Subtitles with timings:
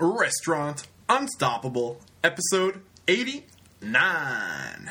[0.00, 4.90] Restaurant Unstoppable, episode 89.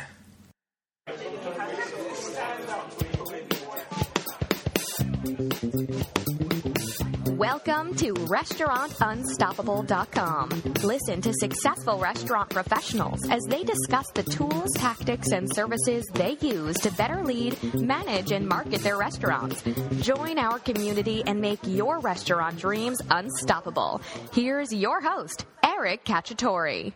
[7.47, 10.49] Welcome to RestaurantUnstoppable.com.
[10.83, 16.75] Listen to successful restaurant professionals as they discuss the tools, tactics, and services they use
[16.79, 19.63] to better lead, manage, and market their restaurants.
[20.01, 24.01] Join our community and make your restaurant dreams unstoppable.
[24.33, 26.91] Here's your host, Eric Cacciatore.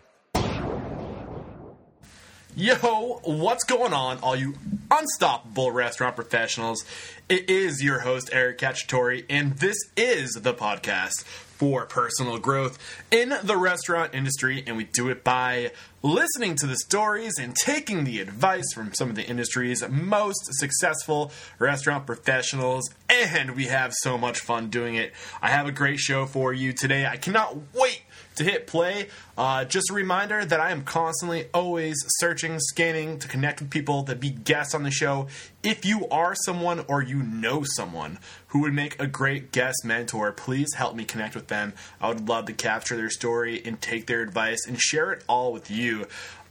[2.53, 4.55] Yo, what's going on, all you
[4.91, 6.83] unstoppable restaurant professionals?
[7.29, 12.77] It is your host, Eric Cacciatore, and this is the podcast for personal growth
[13.09, 15.71] in the restaurant industry, and we do it by
[16.03, 21.31] listening to the stories and taking the advice from some of the industry's most successful
[21.57, 25.13] restaurant professionals, and we have so much fun doing it.
[25.41, 27.05] I have a great show for you today.
[27.05, 28.00] I cannot wait
[28.35, 29.08] to hit play.
[29.38, 34.04] Uh, just a reminder that I am constantly always searching, scanning to connect with people
[34.04, 35.27] that be guests on the show.
[35.63, 40.32] If you are someone or you know someone who would make a great guest mentor,
[40.32, 41.73] please help me connect with them.
[41.99, 45.54] I would love to capture their story and take their advice and share it all
[45.54, 46.07] with you.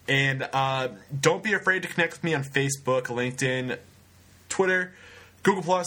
[0.08, 0.88] And uh,
[1.20, 3.78] don't be afraid to connect with me on Facebook, LinkedIn,
[4.48, 4.92] Twitter,
[5.42, 5.86] Google Plus,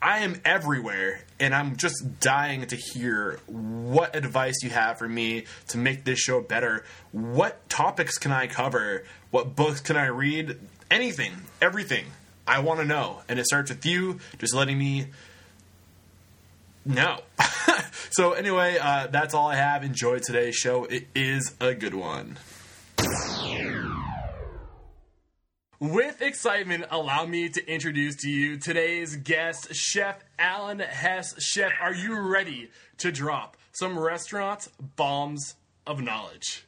[0.00, 5.44] I am everywhere, and I'm just dying to hear what advice you have for me
[5.68, 6.84] to make this show better.
[7.10, 9.04] What topics can I cover?
[9.30, 10.58] What books can I read?
[10.90, 12.06] Anything, everything.
[12.46, 13.22] I want to know.
[13.28, 15.08] And it starts with you just letting me
[16.84, 17.20] know.
[18.10, 19.82] so, anyway, uh, that's all I have.
[19.82, 20.84] Enjoy today's show.
[20.84, 22.38] It is a good one.
[25.80, 31.40] With excitement, allow me to introduce to you today's guest, Chef Alan Hess.
[31.40, 35.54] Chef, are you ready to drop some restaurant bombs
[35.86, 36.66] of knowledge?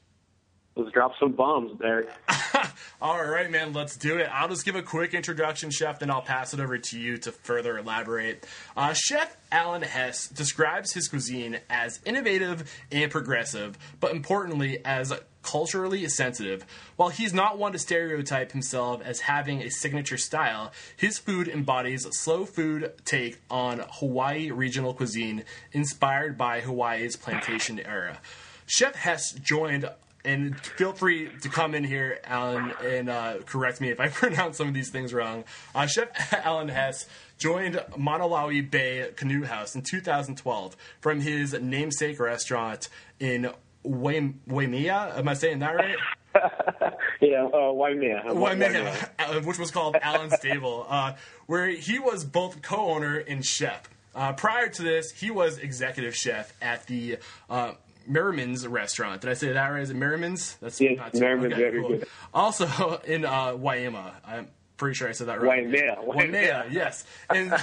[0.77, 2.07] Let's drop some bombs there.
[3.03, 4.29] All right, man, let's do it.
[4.33, 7.33] I'll just give a quick introduction, Chef, then I'll pass it over to you to
[7.33, 8.47] further elaborate.
[8.77, 16.07] Uh, Chef Alan Hess describes his cuisine as innovative and progressive, but importantly, as culturally
[16.09, 16.65] sensitive.
[16.97, 22.07] While he's not one to stereotype himself as having a signature style, his food embodies
[22.13, 28.19] slow food take on Hawaii regional cuisine inspired by Hawaii's plantation era.
[28.67, 29.89] Chef Hess joined
[30.25, 34.59] and feel free to come in here, Alan, and uh, correct me if I pronounce
[34.59, 35.45] some of these things wrong.
[35.75, 36.09] Uh, Chef
[36.45, 37.07] Alan Hess
[37.39, 43.51] joined Mauna Lani Bay Canoe House in 2012 from his namesake restaurant in
[43.83, 45.15] Waimea.
[45.17, 45.97] Am I saying that right?
[47.21, 48.23] yeah, uh, Waimea.
[48.33, 51.15] Waimea, uh, which was called Alan's Stable, uh,
[51.47, 53.89] where he was both co-owner and chef.
[54.15, 57.73] Uh, prior to this, he was executive chef at the uh,
[58.07, 59.21] Merriman's restaurant.
[59.21, 59.83] Did I say that right?
[59.83, 60.57] Is it Merriman's?
[60.61, 61.55] That's yes, not Merriman's.
[61.55, 61.89] Okay, cool.
[61.89, 62.07] good.
[62.35, 64.15] Also in uh, Waimea.
[64.27, 65.65] I'm pretty sure I said that right.
[65.65, 65.99] Waimea.
[66.03, 67.05] Waimea, yes.
[67.29, 67.55] And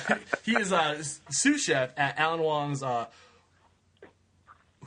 [0.43, 3.07] he is a sous chef at Alan Wong's uh,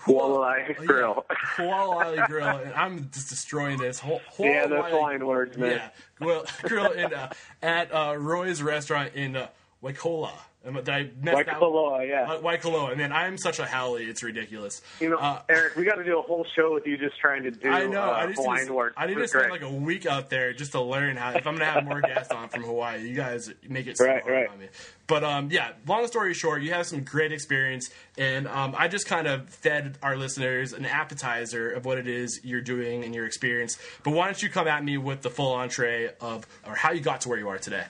[0.05, 1.27] Hualalai oh, Grill.
[1.29, 1.37] Yeah.
[1.57, 2.49] Hualalai Grill.
[2.49, 4.01] And I'm just destroying this.
[4.01, 5.73] Hu- yeah, they're flying words, man.
[5.73, 5.89] Yeah.
[6.21, 9.49] Well, grill in, uh, at uh, Roy's restaurant in uh,
[9.83, 10.33] Waikola.
[10.63, 12.31] Did I mess Waikoloa, yeah.
[12.31, 12.95] Uh, Waikoloa.
[12.95, 13.97] Man, I am such a haole.
[13.97, 14.83] It's ridiculous.
[15.01, 17.45] You know, uh, Eric, we got to do a whole show with you just trying
[17.45, 18.03] to do I know.
[18.03, 18.95] Uh, I need Hawaiian to, words.
[18.99, 21.31] I need to spend like a week out there just to learn how.
[21.31, 24.05] If I'm going to have more guests on from Hawaii, you guys make it so
[24.05, 24.49] right, hard right.
[24.51, 24.69] on me.
[25.07, 27.89] But um, yeah, long story short, you have some great experience,
[28.19, 32.41] and um, I just kind of fed our listeners an appetizer of what it is
[32.45, 33.79] you're doing and your experience.
[34.05, 37.01] But why don't you come at me with the full entree of or how you
[37.01, 37.85] got to where you are today?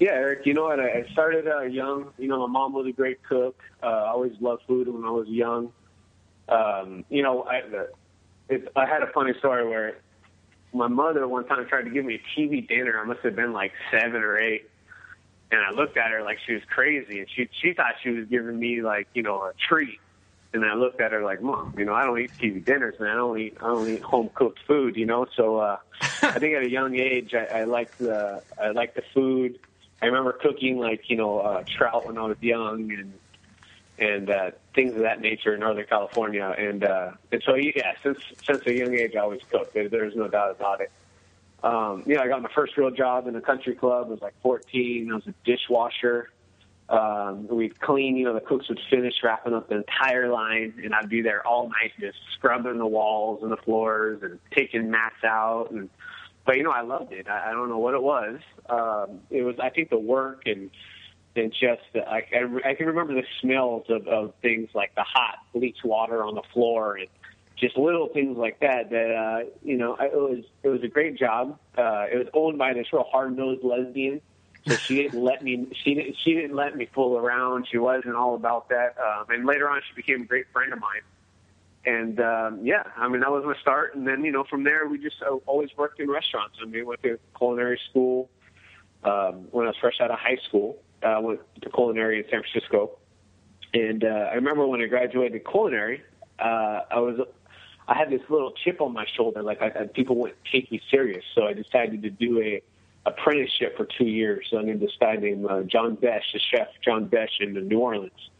[0.00, 0.46] Yeah, Eric.
[0.46, 0.80] You know what?
[0.80, 2.10] I started uh, young.
[2.18, 3.60] You know, my mom was a great cook.
[3.82, 5.72] Uh, I always loved food when I was young.
[6.48, 7.62] Um, you know, I
[8.48, 9.98] it, I had a funny story where
[10.72, 12.98] my mother one time tried to give me a TV dinner.
[13.00, 14.68] I must have been like seven or eight,
[15.50, 18.26] and I looked at her like she was crazy, and she she thought she was
[18.28, 20.00] giving me like you know a treat.
[20.52, 23.10] And I looked at her like, Mom, you know, I don't eat TV dinners, man.
[23.10, 25.26] I don't eat, I don't eat home cooked food, you know.
[25.36, 25.78] So uh,
[26.22, 29.58] I think at a young age, I, I liked the, I liked the food.
[30.02, 33.12] I remember cooking like you know uh, trout when I was young and
[33.98, 36.54] and uh, things of that nature in Northern California.
[36.58, 39.74] And uh, and so yeah, since since a young age, I always cooked.
[39.74, 40.90] There, there's no doubt about it.
[41.62, 44.08] Um, you know, I got my first real job in a country club.
[44.08, 45.10] I was like 14.
[45.10, 46.30] I was a dishwasher.
[46.90, 50.94] Um, we'd clean, you know, the cooks would finish wrapping up the entire line, and
[50.94, 55.24] I'd be there all night just scrubbing the walls and the floors and taking mats
[55.24, 55.88] out and
[56.46, 57.28] but you know, I loved it.
[57.28, 58.40] I, I don't know what it was.
[58.68, 60.70] Um, it was, I think, the work and
[61.36, 65.38] and just I, I, I can remember the smells of, of things like the hot
[65.52, 67.08] bleach water on the floor and
[67.56, 68.90] just little things like that.
[68.90, 71.58] That uh, you know, it was it was a great job.
[71.76, 74.20] Uh, it was owned by this real hard nosed lesbian,
[74.66, 77.66] so she didn't let me she didn't she didn't let me fool around.
[77.70, 78.96] She wasn't all about that.
[78.98, 81.02] Um, and later on, she became a great friend of mine.
[81.86, 84.86] And um, yeah, I mean that was my start, and then you know from there
[84.88, 86.56] we just uh, always worked in restaurants.
[86.62, 88.30] I mean, went to culinary school
[89.02, 90.78] um, when I was fresh out of high school.
[91.02, 92.92] Uh, went to culinary in San Francisco,
[93.74, 96.02] and uh, I remember when I graduated culinary,
[96.38, 97.20] uh, I was
[97.86, 100.80] I had this little chip on my shoulder, like I, I, people wouldn't take me
[100.90, 101.22] serious.
[101.34, 102.62] So I decided to do a
[103.06, 107.40] apprenticeship for two years under this guy named uh, John Besh, the chef John Besh
[107.40, 108.30] in New Orleans.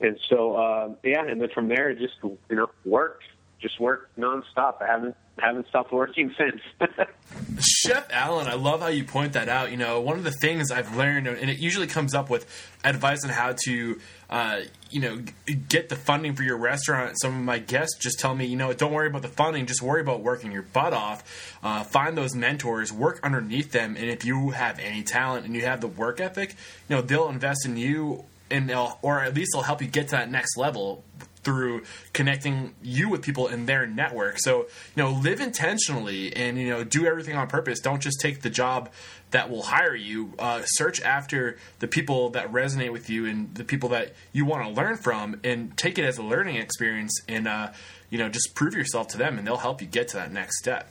[0.00, 3.24] And so, uh, yeah, and then from there, it just you know worked,
[3.60, 4.82] just worked nonstop.
[4.82, 6.60] I haven't haven't stopped working since.
[7.60, 9.70] Chef Allen, I love how you point that out.
[9.70, 12.46] You know, one of the things I've learned, and it usually comes up with
[12.84, 14.00] advice on how to,
[14.30, 14.60] uh,
[14.90, 15.22] you know,
[15.68, 17.18] get the funding for your restaurant.
[17.20, 19.82] Some of my guests just tell me, you know, don't worry about the funding, just
[19.82, 21.58] worry about working your butt off.
[21.62, 25.62] Uh, find those mentors, work underneath them, and if you have any talent and you
[25.62, 26.54] have the work ethic,
[26.88, 30.08] you know, they'll invest in you and they'll, or at least they'll help you get
[30.08, 31.04] to that next level
[31.46, 34.36] through connecting you with people in their network.
[34.40, 34.62] So,
[34.96, 37.78] you know, live intentionally and, you know, do everything on purpose.
[37.78, 38.90] Don't just take the job
[39.30, 40.32] that will hire you.
[40.40, 44.64] Uh, search after the people that resonate with you and the people that you want
[44.66, 47.70] to learn from and take it as a learning experience and, uh,
[48.10, 50.58] you know, just prove yourself to them and they'll help you get to that next
[50.58, 50.90] step.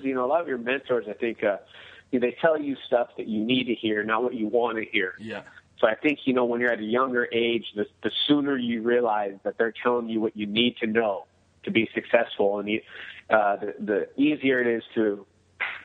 [0.00, 1.56] You know, a lot of your mentors, I think, uh,
[2.12, 5.14] they tell you stuff that you need to hear, not what you want to hear.
[5.18, 5.42] Yeah.
[5.80, 8.82] So I think, you know, when you're at a younger age, the, the sooner you
[8.82, 11.26] realize that they're telling you what you need to know
[11.64, 12.80] to be successful, and
[13.30, 15.26] uh, the, the easier it is to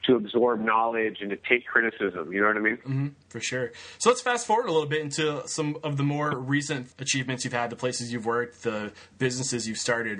[0.05, 2.31] to absorb knowledge and to take criticism.
[2.33, 2.77] You know what I mean?
[2.77, 3.71] Mm-hmm, for sure.
[3.99, 7.53] So let's fast forward a little bit into some of the more recent achievements you've
[7.53, 10.19] had, the places you've worked, the businesses you've started.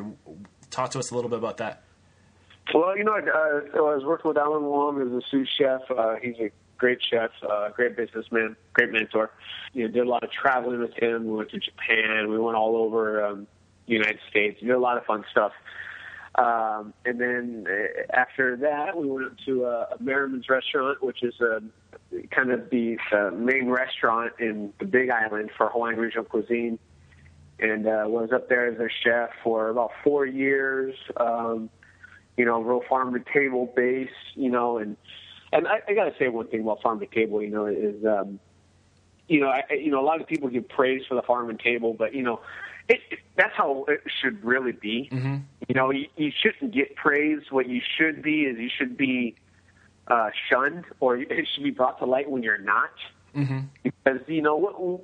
[0.70, 1.84] Talk to us a little bit about that.
[2.74, 5.82] Well, you know, uh, so I was working with Alan Wong as a sous chef.
[5.92, 9.32] Uh, he's a great chef, uh, great businessman, great mentor.
[9.74, 11.28] You know, did a lot of traveling with him.
[11.28, 12.30] We went to Japan.
[12.30, 13.48] We went all over um,
[13.88, 14.60] the United States.
[14.62, 15.54] We did a lot of fun stuff.
[16.36, 21.22] Um, and then uh, after that, we went up to a, a Merriman's restaurant, which
[21.22, 21.62] is a
[22.32, 26.80] kind of the uh, main restaurant in the Big Island for Hawaiian regional cuisine.
[27.60, 30.96] And uh, was up there as their chef for about four years.
[31.18, 31.70] Um,
[32.36, 34.10] you know, real farm to table base.
[34.34, 34.98] You know, and
[35.54, 37.42] and I, I got to say one thing about farm to table.
[37.42, 38.40] You know, is um,
[39.28, 41.60] you know, I, you know, a lot of people give praise for the farm and
[41.60, 42.42] table, but you know,
[42.90, 45.10] it, it, that's how it should really be.
[45.12, 45.38] Mm-hmm.
[45.68, 47.42] You know, you, you shouldn't get praise.
[47.50, 49.36] What you should be is you should be
[50.08, 52.92] uh, shunned, or it should be brought to light when you're not.
[53.36, 53.60] Mm-hmm.
[53.84, 55.02] Because you know, what,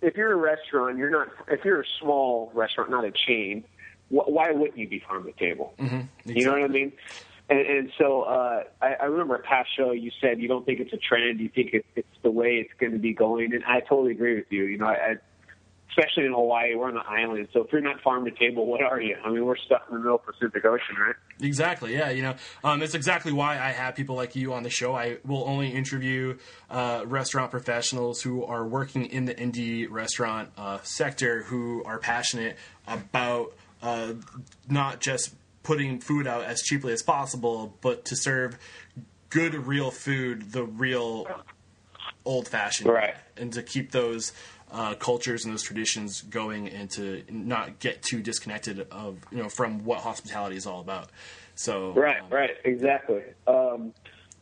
[0.00, 1.28] if you're a restaurant, you're not.
[1.48, 3.64] If you're a small restaurant, not a chain,
[4.08, 5.74] wh- why wouldn't you be farm to table?
[5.78, 5.96] Mm-hmm.
[5.96, 6.38] Exactly.
[6.38, 6.92] You know what I mean?
[7.50, 10.80] And, and so uh, I, I remember a past show you said you don't think
[10.80, 13.64] it's a trend, you think it, it's the way it's going to be going, and
[13.64, 14.64] I totally agree with you.
[14.64, 15.14] You know, I, I,
[15.90, 18.82] especially in Hawaii, we're on the island, so if you're not farm to table, what
[18.82, 19.16] are you?
[19.24, 21.14] I mean, we're stuck in the middle of the Pacific Ocean, right?
[21.40, 21.94] Exactly.
[21.94, 22.10] Yeah.
[22.10, 24.94] You know, um, that's exactly why I have people like you on the show.
[24.94, 26.36] I will only interview
[26.70, 32.58] uh, restaurant professionals who are working in the indie restaurant uh, sector who are passionate
[32.86, 34.12] about uh,
[34.68, 35.34] not just
[35.68, 38.58] putting food out as cheaply as possible, but to serve
[39.28, 41.26] good, real food the real
[42.24, 43.14] old fashioned right.
[43.36, 44.32] and to keep those
[44.72, 49.50] uh, cultures and those traditions going and to not get too disconnected of you know
[49.50, 51.10] from what hospitality is all about.
[51.54, 53.24] So right, um, right, exactly.
[53.46, 53.92] Um,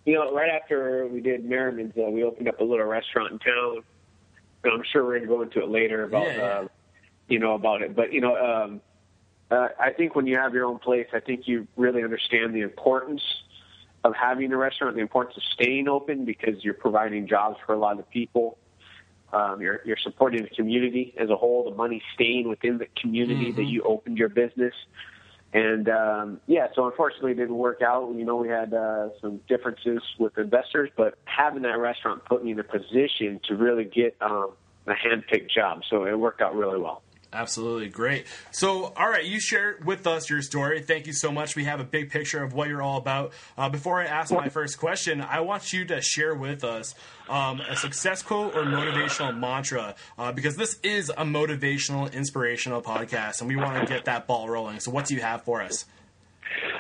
[0.04, 3.40] you know, right after we did Merriman's, uh, we opened up a little restaurant in
[3.40, 3.83] town.
[4.62, 6.45] And I'm sure we're going to go into it later about Yeah, yeah.
[6.45, 6.68] Uh,
[7.26, 8.37] you know about it, but you know.
[8.37, 8.80] Um,
[9.50, 12.62] uh, I think when you have your own place, I think you really understand the
[12.62, 13.23] importance
[14.05, 17.79] of having a restaurant, the importance of staying open because you're providing jobs for a
[17.79, 18.59] lot of people.
[19.33, 23.50] Um, you're, you're supporting the community as a whole, the money staying within the community
[23.53, 24.75] that you opened your business.
[25.53, 28.12] And um, yeah, so unfortunately it didn't work out.
[28.15, 32.53] You know, we had uh, some differences with investors, but having that restaurant put me
[32.53, 34.50] in a position to really get um,
[34.87, 35.83] a hand-picked job.
[35.88, 37.03] So it worked out really well.
[37.37, 38.26] Absolutely great.
[38.50, 40.81] So, all right, you shared with us your story.
[40.81, 41.55] Thank you so much.
[41.55, 43.33] We have a big picture of what you're all about.
[43.59, 46.95] Uh, before I ask my first question, I want you to share with us
[47.28, 53.40] um, a success quote or motivational mantra uh, because this is a motivational, inspirational podcast,
[53.40, 54.81] and we want to get that ball rolling.
[54.81, 55.85] So, what do you have for us?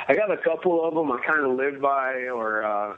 [0.08, 2.96] I got a couple of them I kind of live by, or uh,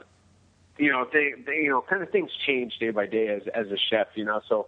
[0.77, 3.67] you know, they, they, you know, kind of things change day by day as as
[3.67, 4.39] a chef, you know.
[4.47, 4.67] So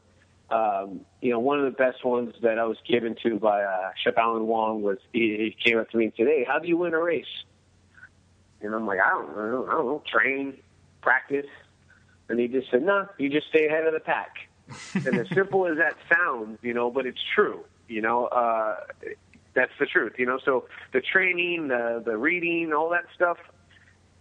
[0.52, 3.92] um, you know, one of the best ones that I was given to by uh,
[4.04, 6.68] Chef Alan Wong was he, he came up to me and said, "Hey, how do
[6.68, 7.26] you win a race?"
[8.62, 10.58] And I'm like, "I don't, I don't, I don't know, train,
[11.02, 11.48] practice."
[12.28, 14.36] And he just said, "No, you just stay ahead of the pack."
[14.94, 17.64] and as simple as that sounds, you know, but it's true.
[17.88, 18.76] You know, uh,
[19.54, 20.14] that's the truth.
[20.18, 23.38] You know, so the training, the the reading, all that stuff.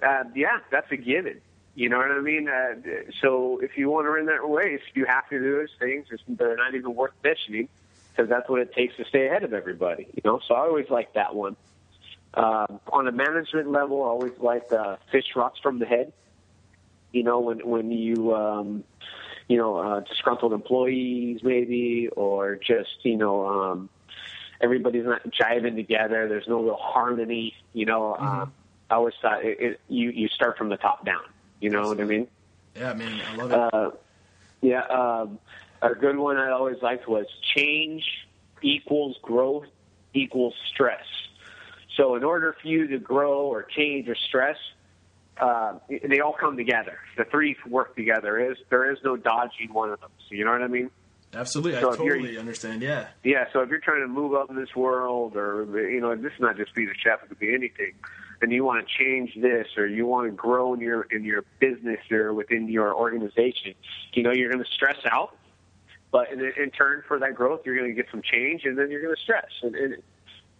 [0.03, 1.41] Uh, yeah, that's a given.
[1.75, 2.49] You know what I mean?
[2.49, 2.75] Uh,
[3.23, 6.07] so if you want to run that race, you have to do those things.
[6.29, 7.69] They're not even worth mentioning
[8.11, 10.09] because that's what it takes to stay ahead of everybody.
[10.15, 11.57] You know, so I always like that one.
[12.35, 16.13] Uh, on a management level, I always like uh, fish rots from the head.
[17.13, 18.85] You know, when when you um,
[19.49, 23.89] you know uh, disgruntled employees maybe, or just you know um,
[24.61, 26.29] everybody's not jiving together.
[26.29, 27.55] There's no real harmony.
[27.73, 28.27] You know, mm-hmm.
[28.43, 28.53] um,
[28.91, 31.23] I always thought it, it, you you start from the top down.
[31.61, 32.29] You know what I mean?
[32.75, 33.75] Yeah, man, I love it.
[33.75, 33.91] Uh,
[34.63, 35.39] yeah, um,
[35.83, 38.05] a good one I always liked was change
[38.63, 39.67] equals growth
[40.15, 41.05] equals stress.
[41.97, 44.57] So in order for you to grow or change or stress,
[45.39, 46.99] uh, they all come together.
[47.17, 48.39] The three work together.
[48.51, 50.11] Is there is no dodging one of them.
[50.29, 50.91] So you know what I mean?
[51.33, 52.83] Absolutely, so I totally understand.
[52.83, 53.09] Yeah.
[53.23, 53.45] Yeah.
[53.53, 56.41] So if you're trying to move up in this world, or you know, this is
[56.41, 57.95] not just be the chef; it could be anything
[58.43, 61.45] and you want to change this or you want to grow in your in your
[61.59, 63.75] business or within your organization,
[64.13, 65.37] you know, you're going to stress out.
[66.13, 68.91] But in, in turn for that growth, you're going to get some change, and then
[68.91, 69.47] you're going to stress.
[69.63, 70.03] And, and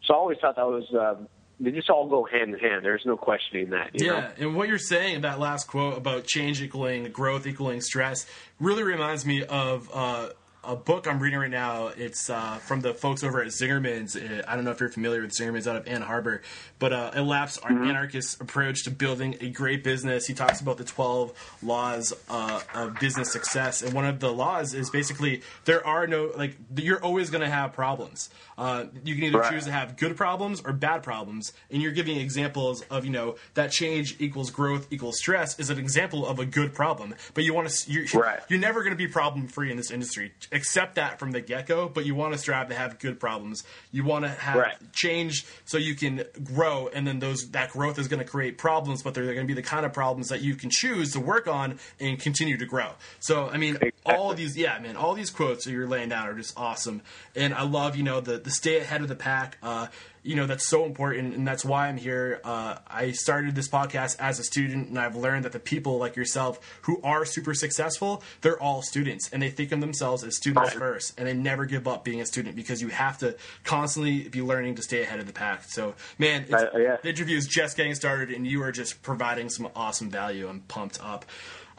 [0.05, 1.27] so I always thought that was um,
[1.61, 2.85] they just all go hand in hand.
[2.85, 3.91] There's no questioning that.
[3.95, 4.31] yeah, know?
[4.39, 8.27] and what you're saying, that last quote about change equaling growth equaling stress,
[8.59, 10.31] really reminds me of uh,
[10.63, 11.89] a book I'm reading right now.
[11.89, 14.15] It's uh, from the folks over at Zingerman's.
[14.15, 16.43] Uh, I don't know if you're familiar with Zingerman's out of Ann Arbor,
[16.79, 17.85] but uh, A Lapsed mm-hmm.
[17.85, 20.27] anarchist approach to building a great business.
[20.27, 24.75] He talks about the 12 laws uh, of business success, and one of the laws
[24.75, 28.29] is basically there are no like you're always going to have problems.
[28.59, 29.53] Uh, you can either right.
[29.53, 33.37] choose to have good problems or bad problems, and you're giving examples of you know
[33.55, 37.15] that change equals growth equals stress is an example of a good problem.
[37.33, 38.41] But you want to you're, right.
[38.49, 41.67] you're never going to be problem free in this industry accept that from the get
[41.67, 43.65] go, but you want to strive to have good problems.
[43.93, 44.93] You want to have right.
[44.93, 49.03] change so you can grow, and then those that growth is going to create problems,
[49.03, 51.47] but they're going to be the kind of problems that you can choose to work
[51.47, 52.91] on and continue to grow.
[53.21, 54.15] So, I mean, exactly.
[54.15, 57.03] all of these, yeah, man, all these quotes that you're laying down are just awesome,
[57.37, 59.59] and I love, you know, the the stay ahead of the pack.
[59.63, 59.87] Uh,
[60.23, 62.41] you know that's so important and that's why i'm here.
[62.45, 66.17] Uh, i started this podcast as a student and i've learned that the people like
[66.17, 70.73] yourself who are super successful they're all students and they think of themselves as students
[70.73, 74.43] first and they never give up being a student because you have to constantly be
[74.43, 75.65] learning to stay ahead of the pack.
[75.65, 76.97] So man uh, yeah.
[77.03, 80.49] the interview is just getting started and you are just providing some awesome value.
[80.49, 81.25] I'm pumped up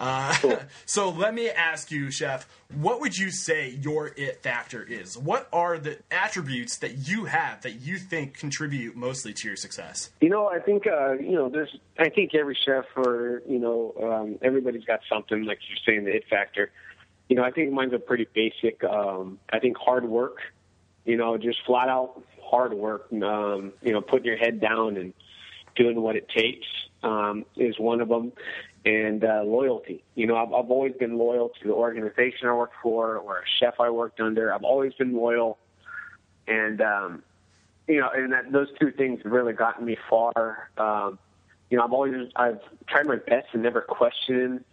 [0.01, 0.57] uh, cool.
[0.85, 5.15] so let me ask you, Chef, what would you say your it factor is?
[5.15, 10.09] What are the attributes that you have that you think contribute mostly to your success?
[10.19, 11.75] You know, I think uh, you know, there's.
[11.99, 16.15] I think every chef or you know, um, everybody's got something like you're saying the
[16.15, 16.71] it factor.
[17.29, 18.83] You know, I think mine's a pretty basic.
[18.83, 20.39] Um, I think hard work.
[21.05, 23.07] You know, just flat out hard work.
[23.13, 25.13] Um, you know, putting your head down and
[25.75, 26.67] doing what it takes
[27.03, 28.33] um, is one of them
[28.85, 30.03] and uh, loyalty.
[30.15, 33.43] You know, I've, I've always been loyal to the organization I worked for or a
[33.59, 34.53] chef I worked under.
[34.53, 35.57] I've always been loyal,
[36.47, 37.23] and um,
[37.87, 40.69] you know, and that those two things have really gotten me far.
[40.77, 41.19] Um,
[41.69, 44.63] you know, I've always I've tried my best to never question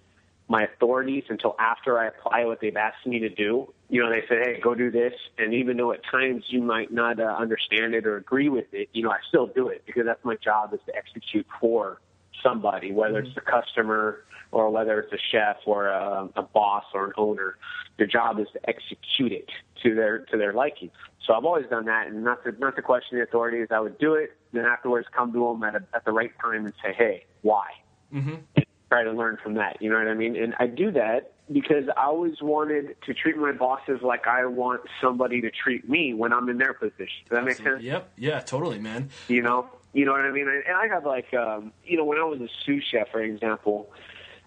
[0.50, 3.72] my authorities until after I apply what they've asked me to do.
[3.90, 6.90] You know, they say, "Hey, go do this," and even though at times you might
[6.90, 10.06] not uh, understand it or agree with it, you know, I still do it because
[10.06, 12.00] that's my job is to execute for
[12.42, 17.06] somebody, whether it's the customer or whether it's a chef or a, a boss or
[17.06, 17.56] an owner.
[17.96, 19.50] Their job is to execute it
[19.82, 20.90] to their to their liking.
[21.26, 23.68] So I've always done that, and not to not to question the authorities.
[23.70, 26.64] I would do it, then afterwards come to them at a, at the right time
[26.64, 27.66] and say, "Hey, why?"
[28.14, 28.62] Mm-hmm.
[28.88, 29.82] Try to learn from that.
[29.82, 30.34] You know what I mean?
[30.34, 34.80] And I do that because I always wanted to treat my bosses like I want
[35.02, 37.24] somebody to treat me when I'm in their position.
[37.28, 37.82] Does that make sense?
[37.82, 38.12] Yep.
[38.16, 38.40] Yeah.
[38.40, 39.10] Totally, man.
[39.28, 40.48] You know, you know what I mean?
[40.48, 43.90] And I have like, um, you know, when I was a sous chef, for example,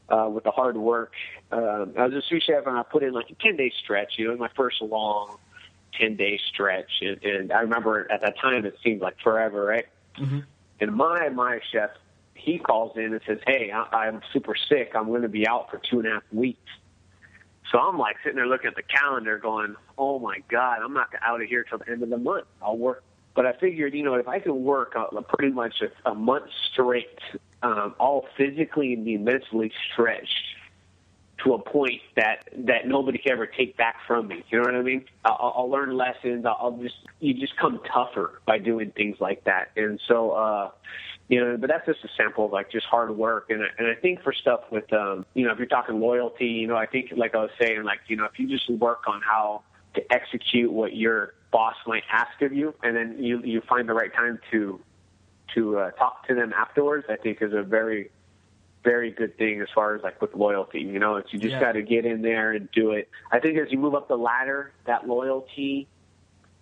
[0.09, 1.13] uh, with the hard work,
[1.51, 4.13] um, I was a sous chef and I put in like a 10 day stretch,
[4.17, 5.37] you know, my first long
[5.99, 6.91] 10 day stretch.
[7.01, 9.87] And, and I remember at that time it seemed like forever, right?
[10.19, 10.39] Mm-hmm.
[10.79, 11.91] And my, my chef,
[12.33, 14.91] he calls in and says, Hey, I, I'm super sick.
[14.95, 16.69] I'm going to be out for two and a half weeks.
[17.71, 21.07] So I'm like sitting there looking at the calendar going, oh my God, I'm not
[21.21, 22.45] out of here till the end of the month.
[22.61, 23.03] I'll work
[23.35, 26.45] but I figured, you know, if I could work a, pretty much a, a month
[26.71, 27.19] straight,
[27.63, 30.51] um, all physically and be mentally stretched,
[31.43, 34.43] to a point that that nobody can ever take back from me.
[34.49, 35.05] You know what I mean?
[35.25, 36.45] I'll, I'll learn lessons.
[36.45, 39.71] I'll, I'll just you just come tougher by doing things like that.
[39.75, 40.71] And so, uh,
[41.29, 43.49] you know, but that's just a sample of like just hard work.
[43.49, 46.67] And and I think for stuff with um, you know, if you're talking loyalty, you
[46.67, 49.21] know, I think like I was saying, like you know, if you just work on
[49.21, 49.63] how
[49.95, 53.93] to execute what your boss might ask of you, and then you you find the
[53.93, 54.79] right time to
[55.55, 58.09] to uh, talk to them afterwards, I think is a very
[58.83, 60.79] very good thing as far as like with loyalty.
[60.79, 61.59] You know, it's you just Yeah.
[61.59, 63.09] got to get in there and do it.
[63.31, 65.87] I think as you move up the ladder, that loyalty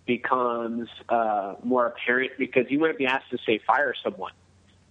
[0.06, 4.32] becomes uh, more apparent because you might be asked to say fire someone.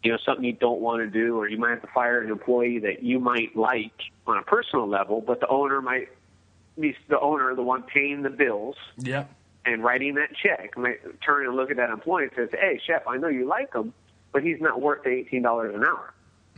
[0.03, 2.31] You know, something you don't want to do, or you might have to fire an
[2.31, 3.91] employee that you might like
[4.25, 6.07] on a personal level, but the owner might
[6.79, 9.29] be the owner, the one paying the bills Yep.
[9.65, 13.03] And writing that check might turn and look at that employee and says, "Hey, chef,
[13.07, 13.93] I know you like him,
[14.31, 16.13] but he's not worth the eighteen dollars an hour.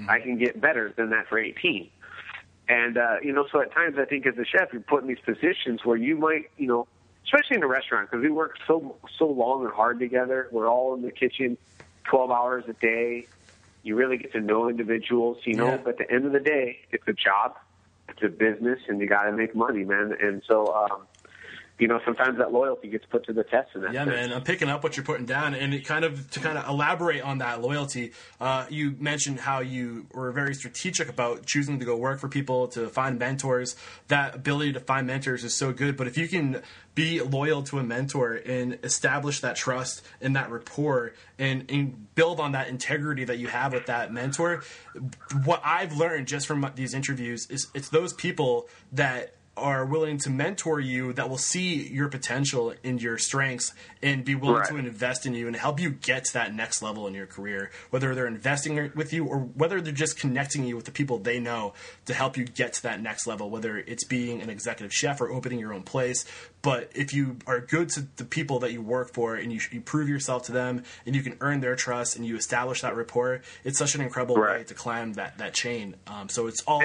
[0.07, 1.89] I can get better than that for eighteen.
[2.67, 5.07] And uh, you know, so at times I think as a chef, you're put in
[5.07, 6.87] these positions where you might, you know,
[7.25, 10.47] especially in a restaurant because we work so so long and hard together.
[10.51, 11.57] We're all in the kitchen,
[12.03, 13.27] twelve hours a day.
[13.83, 15.65] You really get to know individuals, you know.
[15.65, 15.77] Yeah.
[15.77, 17.57] But at the end of the day, it's a job,
[18.09, 20.15] it's a business, and you got to make money, man.
[20.21, 21.07] And so, um,
[21.81, 24.15] you know, sometimes that loyalty gets put to the test in that Yeah, sense.
[24.15, 26.69] man, I'm picking up what you're putting down, and it kind of to kind of
[26.69, 28.11] elaborate on that loyalty.
[28.39, 32.67] Uh, you mentioned how you were very strategic about choosing to go work for people
[32.67, 33.75] to find mentors.
[34.09, 36.61] That ability to find mentors is so good, but if you can
[36.93, 42.39] be loyal to a mentor and establish that trust and that rapport and, and build
[42.39, 44.61] on that integrity that you have with that mentor,
[45.45, 50.29] what I've learned just from these interviews is it's those people that are willing to
[50.29, 54.69] mentor you that will see your potential and your strengths and be willing Right.
[54.69, 57.69] to invest in you and help you get to that next level in your career
[57.89, 61.37] whether they're investing with you or whether they're just connecting you with the people they
[61.37, 61.73] know
[62.05, 65.29] to help you get to that next level whether it's being an executive chef or
[65.29, 66.25] opening your own place
[66.61, 69.81] but if you are good to the people that you work for and you, you
[69.81, 73.41] prove yourself to them and you can earn their trust and you establish that rapport
[73.65, 74.67] it's such an incredible way Right.
[74.67, 76.81] to climb that, that chain um, so it's all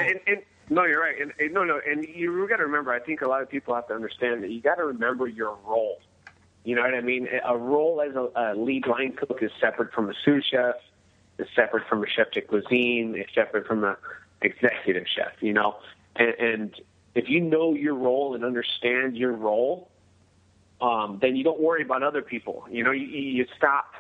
[0.69, 1.21] no, you're right.
[1.21, 2.93] And, and no, no, and you got to remember.
[2.93, 5.57] I think a lot of people have to understand that you got to remember your
[5.65, 6.01] role.
[6.65, 7.29] You know what I mean?
[7.45, 10.75] A role as a, a lead line cook is separate from a sous chef.
[11.39, 13.15] Is separate from a chef de cuisine.
[13.15, 13.97] It's separate from a
[14.43, 15.33] executive chef.
[15.41, 15.77] You know,
[16.17, 16.81] and, and
[17.15, 19.89] if you know your role and understand your role,
[20.81, 22.67] um, then you don't worry about other people.
[22.71, 23.95] You know, you, you stop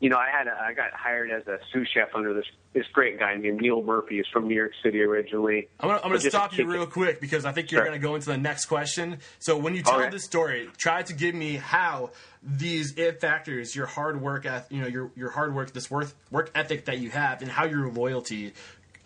[0.00, 2.86] you know, I had a, I got hired as a sous chef under this this
[2.92, 4.16] great guy named Neil Murphy.
[4.16, 5.68] He's from New York City originally.
[5.78, 7.86] I'm gonna, I'm gonna stop you real it- quick because I think you're Sure.
[7.86, 9.18] gonna go into the next question.
[9.38, 10.10] So when you tell Okay.
[10.10, 12.10] this story, try to give me how
[12.42, 16.50] these it factors, your hard work, you know, your your hard work, this work work
[16.54, 18.52] ethic that you have, and how your loyalty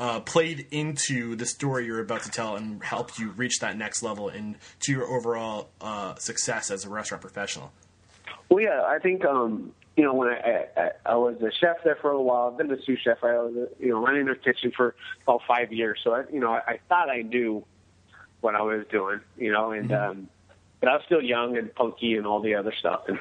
[0.01, 4.01] uh, played into the story you're about to tell and helped you reach that next
[4.03, 7.72] level and to your overall uh, success as a restaurant professional.
[8.48, 11.98] Well, yeah, I think um, you know when I, I I was a chef there
[12.00, 12.50] for a while.
[12.52, 13.18] I've been a sous chef.
[13.24, 15.98] I was you know running their kitchen for about five years.
[16.04, 17.64] So I you know I, I thought I knew
[18.40, 19.20] what I was doing.
[19.37, 20.28] You know, and um,
[20.78, 23.02] but I was still young and punky and all the other stuff.
[23.08, 23.18] And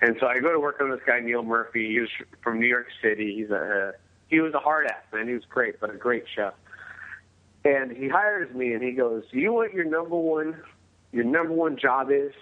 [0.00, 1.90] and so I go to work under this guy Neil Murphy.
[1.90, 2.10] He was
[2.44, 3.34] from New York City.
[3.34, 3.94] He's a
[4.28, 5.26] he was a hard ass man.
[5.26, 6.54] He was great, but a great chef.
[7.64, 10.62] And he hires me, and he goes, "You know what your number one
[11.10, 12.32] your number one job is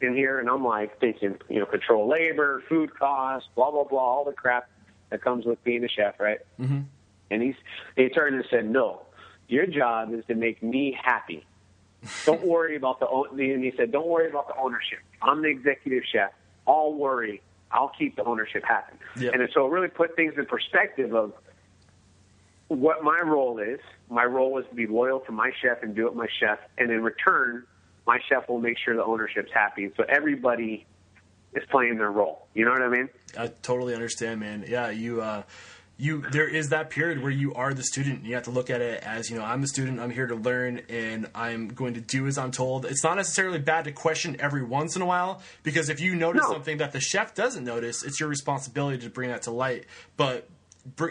[0.00, 4.00] in here?" And I'm like thinking, you know, control labor, food costs, blah blah blah,
[4.00, 4.68] all the crap
[5.10, 6.40] that comes with being a chef, right?
[6.60, 6.80] Mm-hmm.
[7.30, 7.54] And he's
[7.96, 9.02] he turned and said, "No,
[9.48, 11.44] your job is to make me happy.
[12.24, 13.06] Don't worry about the.
[13.06, 14.98] And he said, "Don't worry about the ownership.
[15.22, 16.30] I'm the executive chef.
[16.66, 17.42] I'll worry.
[17.70, 19.30] I'll keep the ownership happy." Yeah.
[19.32, 21.32] And so it really put things in perspective of
[22.68, 23.80] what my role is.
[24.08, 26.90] My role is to be loyal to my chef and do what my chef, and
[26.90, 27.64] in return,
[28.06, 29.90] my chef will make sure the ownership's happy.
[29.96, 30.86] So everybody
[31.54, 32.46] is playing their role.
[32.54, 33.08] You know what I mean?
[33.38, 34.64] I totally understand, man.
[34.68, 35.42] Yeah, you, uh,
[35.98, 38.18] you, there is that period where you are the student.
[38.18, 39.98] And you have to look at it as, you know, I'm the student.
[39.98, 42.84] I'm here to learn, and I'm going to do as I'm told.
[42.84, 46.42] It's not necessarily bad to question every once in a while because if you notice
[46.44, 46.52] No.
[46.52, 49.84] something that the chef doesn't notice, it's your responsibility to bring that to light.
[50.18, 50.48] But,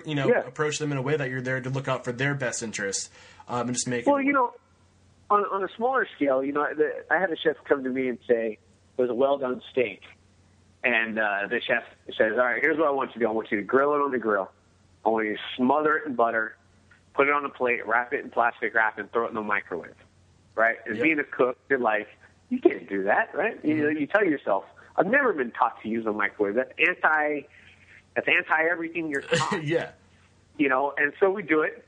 [0.05, 0.45] you know, Yeah.
[0.47, 3.09] approach them in a way that you're there to look out for their best interests
[3.47, 4.25] um, and just make Well, it.
[4.25, 4.53] you know,
[5.29, 8.09] on on a smaller scale, you know, the, I had a chef come to me
[8.09, 8.57] and say
[8.97, 10.01] it was a well done steak,
[10.83, 11.83] and uh, the chef
[12.17, 13.27] says, "All right, here's what I want you to do.
[13.27, 14.51] I want you to grill it on the grill.
[15.05, 16.55] I want you to smother it in butter,
[17.13, 19.41] put it on a plate, wrap it in plastic wrap, and throw it in the
[19.41, 19.95] microwave."
[20.55, 20.77] Right?
[20.85, 21.03] And Yep.
[21.03, 22.07] being a cook, you're like,
[22.49, 23.59] you can't do that, right?
[23.65, 24.63] You know, you tell yourself,
[24.95, 26.55] "I've never been taught to use a microwave.
[26.55, 27.41] That's anti.
[28.15, 29.89] That's anti everything you're taught." yeah.
[30.57, 31.83] you know, and so we do it.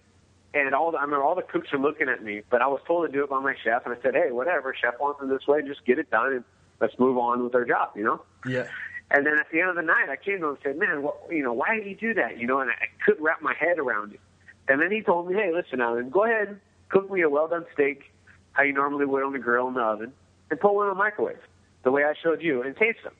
[0.54, 2.80] And all the, I remember all the cooks are looking at me, but I was
[2.88, 5.30] told to do it by my chef, and I said, hey, whatever, chef wants it
[5.30, 6.44] this way, just get it done, and
[6.80, 8.22] let's move on with our job, you know.
[8.46, 8.68] Yeah.
[9.12, 11.02] And then at the end of the night, I came to him and said, man,
[11.02, 12.38] what, you know, why did you do that?
[12.38, 14.20] You know, and I, I couldn't wrap my head around it.
[14.68, 17.66] And then he told me, hey, listen, Alan, go ahead, cook me a well done
[17.74, 18.04] steak,
[18.52, 20.14] how you normally would on the grill in the oven,
[20.50, 21.40] and put one in the microwave,
[21.84, 23.14] the way I showed you, and taste them.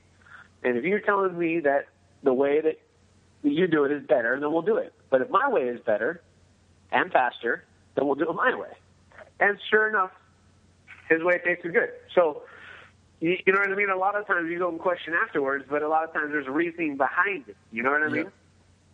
[0.64, 1.88] And if you're telling me that
[2.24, 2.80] the way that
[3.44, 4.94] you do it is better, then we'll do it.
[5.10, 6.22] But if my way is better
[6.92, 7.64] and faster,
[7.96, 8.74] then we'll do it my way.
[9.40, 10.12] And sure enough,
[11.10, 11.90] his way tasted good.
[12.14, 12.44] So,
[13.20, 13.90] you, you know what I mean?
[13.90, 16.48] A lot of times you go and question afterwards, but a lot of times there's
[16.48, 17.58] a reasoning behind it.
[17.72, 18.32] You know what I mean?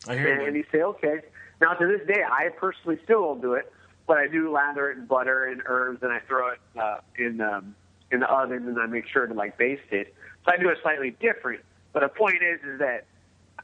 [0.08, 0.47] I hear and, you.
[0.47, 1.21] and you say, okay.
[1.62, 3.71] Now, to this day, I personally still won't do it,
[4.08, 7.39] but I do lather it in butter and herbs, and I throw it uh, in
[7.41, 7.75] um,
[8.12, 10.13] in the oven, and I make sure to like baste it.
[10.45, 11.62] So I do it slightly different.
[11.93, 13.06] But the point is, is that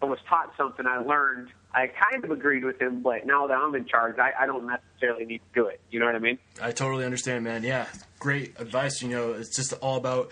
[0.01, 0.85] I was taught something.
[0.87, 1.49] I learned.
[1.73, 4.65] I kind of agreed with him, but now that I'm in charge, I, I don't
[4.67, 5.79] necessarily need to do it.
[5.91, 6.39] You know what I mean?
[6.61, 7.63] I totally understand, man.
[7.63, 7.85] Yeah,
[8.19, 9.01] great advice.
[9.03, 10.31] You know, it's just all about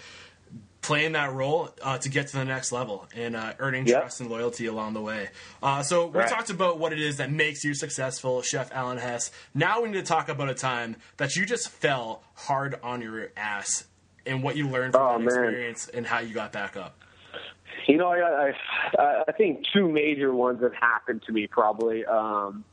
[0.81, 3.99] playing that role uh, to get to the next level and uh, earning Yep.
[3.99, 5.29] trust and loyalty along the way.
[5.61, 6.29] Uh, so we Right.
[6.29, 9.29] talked about what it is that makes you successful, Chef Alan Hess.
[9.53, 13.29] Now we need to talk about a time that you just fell hard on your
[13.35, 13.85] ass
[14.25, 15.27] and what you learned from Oh, that man.
[15.27, 17.03] experience and how you got back up.
[17.87, 18.51] You know, I,
[18.99, 22.05] I I think two major ones have happened to me probably.
[22.05, 22.65] Um,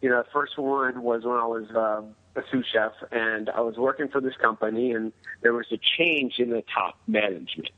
[0.00, 3.60] you know, the first one was when I was um, a sous chef, and I
[3.60, 7.70] was working for this company, and there was a change in the top management.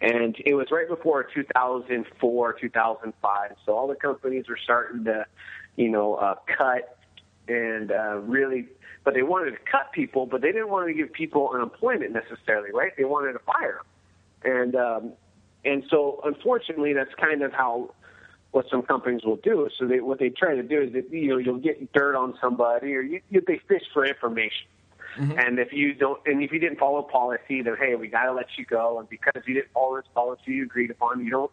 [0.00, 3.50] And it was right before 2004, 2005.
[3.64, 5.26] So all the companies were starting to,
[5.76, 6.98] you know, uh, cut
[7.48, 8.66] and uh, really,
[9.04, 12.70] but they wanted to cut people, but they didn't want to give people unemployment necessarily,
[12.72, 12.92] right?
[12.96, 13.80] They wanted to fire
[14.42, 14.52] them.
[14.52, 15.12] And um,
[15.64, 17.94] and so, unfortunately, that's kind of how
[18.52, 19.68] what some companies will do.
[19.78, 22.34] So they, what they try to do is that you know you'll get dirt on
[22.40, 24.66] somebody, or you, you, they fish for information.
[25.38, 28.32] And if you don't, and if you didn't follow policy, then hey, we got to
[28.32, 28.98] let you go.
[28.98, 31.50] And because you didn't follow this policy you agreed upon, you don't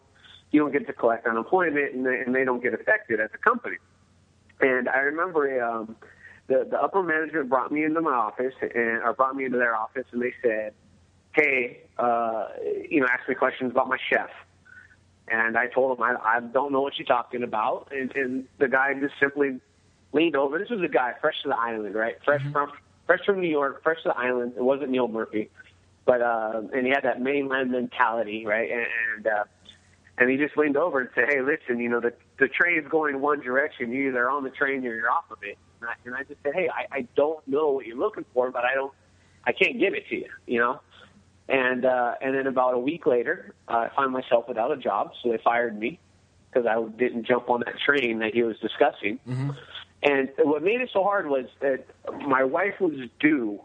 [0.50, 3.38] you don't get to collect unemployment, and they, and they don't get affected as a
[3.38, 3.76] company.
[4.60, 5.96] And I remember um,
[6.48, 9.76] the the upper management brought me into my office, and or brought me into their
[9.76, 10.72] office, and they said,
[11.32, 12.48] "Hey, uh,
[12.88, 14.30] you know, ask me questions about my chef."
[15.28, 17.88] And I told him, I, I don't know what you're talking about.
[17.92, 19.60] And, and the guy just simply
[20.12, 20.58] leaned over.
[20.58, 22.16] This was a guy fresh to the island, right?
[22.24, 22.72] Fresh from
[23.06, 24.54] fresh from New York, fresh to the island.
[24.56, 25.50] It wasn't Neil Murphy,
[26.04, 28.70] but uh, and he had that mainland mentality, right?
[28.70, 29.44] And and, uh,
[30.18, 33.20] and he just leaned over and said, "Hey, listen, you know the the train's going
[33.20, 33.90] one direction.
[33.90, 36.42] You're either on the train or you're off of it." And I, and I just
[36.42, 38.92] said, "Hey, I, I don't know what you're looking for, but I don't,
[39.44, 40.80] I can't give it to you, you know."
[41.48, 45.30] And uh, and then about a week later, I find myself without a job, so
[45.30, 45.98] they fired me
[46.50, 49.18] because I didn't jump on that train that he was discussing.
[50.04, 51.84] And what made it so hard was that
[52.26, 53.60] my wife was due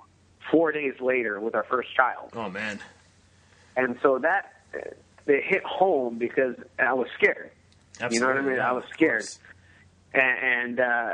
[0.52, 2.80] four days later with our first child, Oh man,
[3.76, 4.80] and so that uh,
[5.28, 7.52] it hit home because I was scared.
[8.00, 8.16] Absolutely.
[8.16, 8.60] You know what I mean?
[8.60, 9.26] I was scared.
[10.14, 11.10] and, and uh,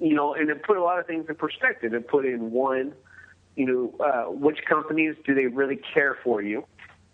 [0.00, 1.94] you know, and it put a lot of things in perspective.
[1.94, 2.92] It put in one,
[3.56, 6.64] you know, uh, which companies do they really care for you?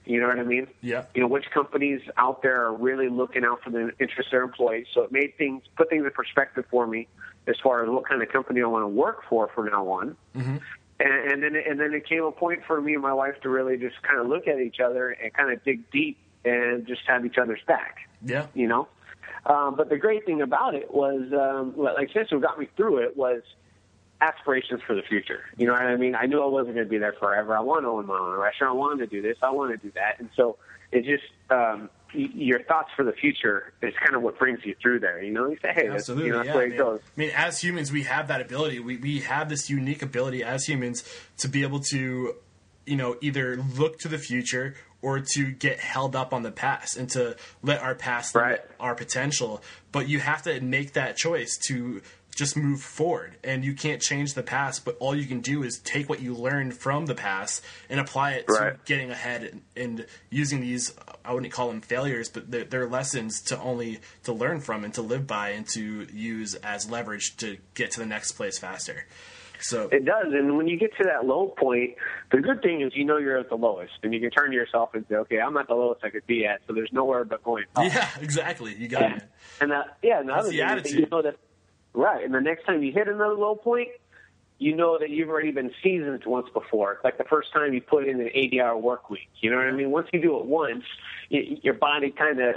[0.05, 0.69] You know what I mean?
[0.81, 1.05] Yeah.
[1.15, 4.43] You know, which companies out there are really looking out for the interests of their
[4.43, 4.87] employees?
[4.95, 7.09] So it made things put things in perspective for me
[7.47, 10.17] as far as what kind of company I want to work for from now on.
[10.35, 10.57] Mm-hmm.
[11.01, 13.49] And, and then and then it came a point for me and my wife to
[13.49, 17.03] really just kind of look at each other and kind of dig deep and just
[17.07, 18.47] have each other's back Yeah.
[18.55, 18.89] you know.
[19.47, 22.69] Um, but the great thing about it was, um, like I said, what got me
[22.77, 23.43] through it was
[24.21, 25.41] aspirations for the future.
[25.57, 26.15] You know what I mean?
[26.15, 27.57] I knew I wasn't going to be there forever.
[27.57, 28.75] I want to own my own restaurant.
[28.75, 29.37] I wanted to do this.
[29.43, 30.19] I want to do that.
[30.19, 30.57] And so
[30.91, 35.01] it just, um, your thoughts for the future is kind of what brings you through
[35.01, 35.23] there.
[35.23, 36.55] You know, you say, hey, that's, Absolutely, you know, that's yeah.
[36.57, 37.01] I it mean, goes.
[37.05, 38.81] I mean, as humans, we have that ability.
[38.81, 41.05] We we have this unique ability as humans
[41.39, 42.35] to be able to,
[42.87, 46.97] you know, either look to the future or to get held up on the past
[46.97, 48.59] and to let our past Right.
[48.81, 49.63] our potential.
[49.93, 52.01] But you have to make that choice to
[52.39, 53.37] just move forward.
[53.43, 56.35] And you can't change the past but all you can do is take what you
[56.35, 61.33] learned from the past and apply it to getting ahead and, and using these i
[61.35, 65.03] wouldn't call them failures but they're, they're lessons to only to learn from and to
[65.03, 69.05] live by and to use as leverage to get to the next place faster.
[69.61, 71.97] So It does, and when you get to that low point,
[72.31, 74.55] the good thing is you know you're at the lowest, and you can turn to
[74.57, 77.25] yourself and say, "Okay, I'm at the lowest I could be at, so there's nowhere
[77.25, 78.77] but going up." yeah exactly.
[78.77, 79.23] You got it.
[79.61, 81.01] And uh, yeah, and the That's other the thing is attitude.
[81.01, 81.37] you know that
[81.99, 82.25] right.
[82.25, 83.89] And the next time you hit another low point,
[84.59, 86.93] you know that you've already been seasoned once before.
[86.95, 89.29] It's like the first time you put in an 80-hour work week.
[89.41, 89.91] You know what I mean?
[89.91, 90.85] Once you do it once,
[91.31, 92.57] your body kind of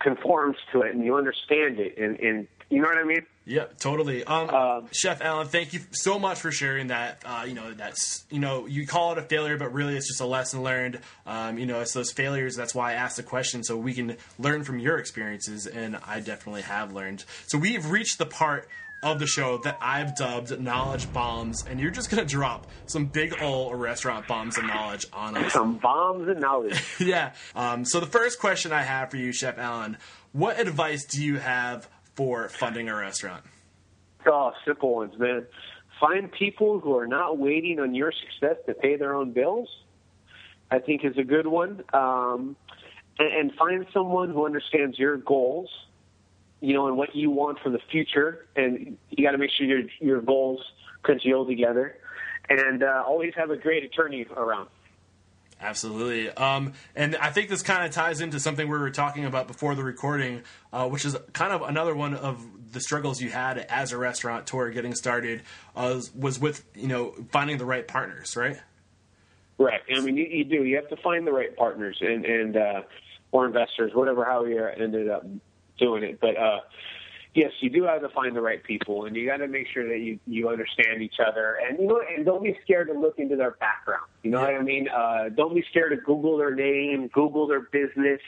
[0.00, 3.26] conforms to it, and you understand it, and, and You know what I mean?
[3.44, 4.22] Yeah, totally.
[4.24, 7.20] Um, Um, Chef Allen, thank you so much for sharing that.
[7.26, 10.20] Uh, you know, that's you know, you call it a failure, but really it's just
[10.20, 11.00] a lesson learned.
[11.26, 12.54] Um, you know, it's those failures.
[12.54, 16.20] That's why I asked the question so we can learn from your experiences, and I
[16.20, 17.24] definitely have learned.
[17.48, 18.68] So we've reached the part
[19.02, 23.34] of the show that I've dubbed knowledge bombs, and you're just gonna drop some big
[23.42, 25.52] ol' restaurant bombs of knowledge on us.
[25.54, 26.84] Some bombs of knowledge.
[27.00, 27.32] yeah.
[27.56, 29.96] Um, so the first question I have for you, Chef Allen,
[30.32, 31.88] what advice do you have
[32.20, 33.42] for funding a restaurant?
[34.26, 35.46] Oh, simple ones, man.
[35.98, 39.70] Find people who are not waiting on your success to pay their own bills.
[40.70, 41.82] I think is a good one.
[41.94, 42.56] Um,
[43.18, 45.70] and, and find someone who understands your goals,
[46.60, 48.46] you know, and what you want for the future.
[48.54, 50.60] And you got to make sure your your goals
[51.02, 51.96] congeal together.
[52.50, 54.68] And uh, always have a great attorney around.
[55.60, 56.30] Absolutely.
[56.30, 59.74] Um, and I think this kind of ties into something we were talking about before
[59.74, 60.42] the recording,
[60.72, 64.70] uh, which is kind of another one of the struggles you had as a restaurateur
[64.70, 65.42] getting started
[65.76, 68.56] uh, was with, you know, finding the right partners, right?
[69.58, 69.80] Right.
[69.94, 70.64] I mean, you, you do.
[70.64, 72.82] You have to find the right partners and and uh,
[73.30, 75.26] or investors, whatever how you ended up
[75.78, 76.18] doing it.
[76.18, 76.60] But uh,
[77.34, 79.88] yes, you do have to find the right people, and you got to make sure
[79.88, 83.18] that you you understand each other, and you know, and don't be scared to look
[83.18, 84.06] into their background.
[84.22, 84.88] You know what I mean?
[84.88, 88.20] Uh, don't be scared to Google their name, Google their business.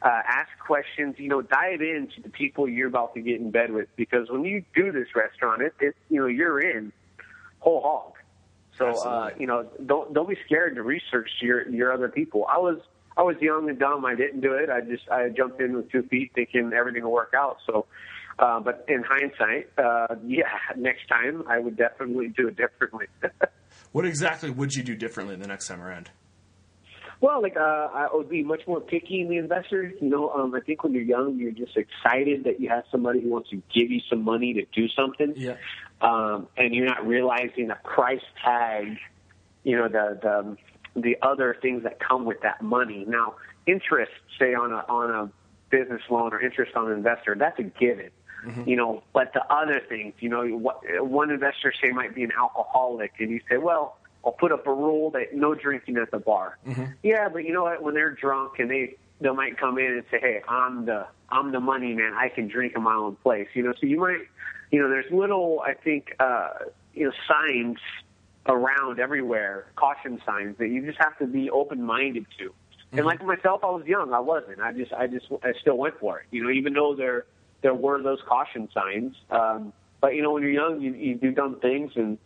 [0.00, 3.72] Uh, ask questions, you know, dive into the people you're about to get in bed
[3.72, 6.92] with because when you do this restaurant, it, it you know, you're in
[7.58, 8.12] whole hog.
[8.76, 12.46] So uh, you know, don't don't be scared to research your your other people.
[12.48, 12.78] I was
[13.16, 14.04] I was young and dumb.
[14.04, 14.70] I didn't do it.
[14.70, 17.58] I just I jumped in with two feet, thinking everything will work out.
[17.66, 17.86] So,
[18.38, 20.44] uh, but in hindsight, uh, yeah,
[20.76, 23.06] next time I would definitely do it differently.
[23.92, 26.10] What exactly would you do differently the next time around?
[27.20, 29.94] Well, like uh, I would be much more picky in the investors.
[30.00, 33.20] You know, um, I think when you're young, you're just excited that you have somebody
[33.20, 35.34] who wants to give you some money to do something.
[35.36, 35.56] Yeah.
[36.00, 38.98] um, and you're not realizing the price tag,
[39.64, 43.04] you know, the the the other things that come with that money.
[43.08, 43.34] Now,
[43.66, 45.30] interest, say on a on a
[45.70, 48.10] business loan or interest on an investor, that's a given.
[48.46, 48.68] Mm-hmm.
[48.68, 52.32] You know, but the other things, you know, what, one investor say might be an
[52.38, 56.18] alcoholic, and you say, well, I'll put up a rule that no drinking at the
[56.18, 56.58] bar.
[56.66, 56.84] Mm-hmm.
[57.02, 57.82] Yeah, but you know what?
[57.82, 61.52] When they're drunk and they they might come in and say, hey, I'm the I'm
[61.52, 62.14] the money man.
[62.14, 63.48] I can drink in my own place.
[63.54, 64.20] You know, so you might,
[64.70, 66.50] you know, there's little, I think, uh,
[66.94, 67.78] you know, signs
[68.46, 72.52] around everywhere, caution signs that you just have to be open minded to.
[72.90, 73.06] And mm-hmm.
[73.06, 74.14] like myself, I was young.
[74.14, 74.60] I wasn't.
[74.60, 76.26] I just, I just, I still went for it.
[76.30, 77.26] You know, even though there,
[77.62, 79.14] there were those caution signs.
[79.30, 82.18] Um, but you know, when you're young, you, you do dumb things, and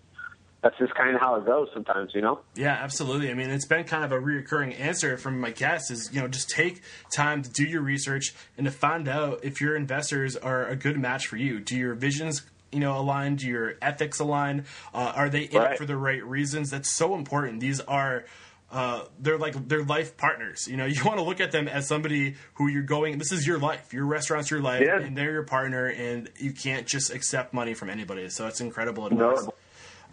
[0.63, 2.13] that's just kind of how it goes sometimes.
[2.15, 2.41] You know.
[2.55, 3.31] Yeah, absolutely.
[3.31, 6.29] I mean, it's been kind of a reoccurring answer from my guests is, you know,
[6.29, 6.83] just take
[7.15, 10.99] time to do your research and to find out if your investors are a good
[10.99, 11.61] match for you.
[11.61, 13.37] Do your visions, you know, align?
[13.37, 14.67] Do your ethics align?
[14.93, 16.71] Uh, are they in it for the right reasons?
[16.71, 17.61] That's so important.
[17.61, 18.25] These are.
[18.73, 20.67] Uh, they're like they're life partners.
[20.67, 23.19] You know, you want to look at them as somebody who you're going.
[23.19, 23.93] This is your life.
[23.93, 24.99] Your restaurant's your life, Yeah.
[24.99, 25.87] and they're your partner.
[25.87, 28.29] And you can't just accept money from anybody.
[28.31, 29.47] So it's incredible advice.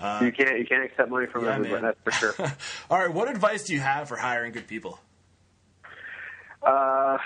[0.01, 1.81] No, you can't, you can't accept money from yeah, everybody.
[1.81, 1.93] man.
[2.05, 2.51] That's for sure.
[2.89, 4.99] All right, what advice do you have for hiring good people?
[6.61, 7.17] Uh,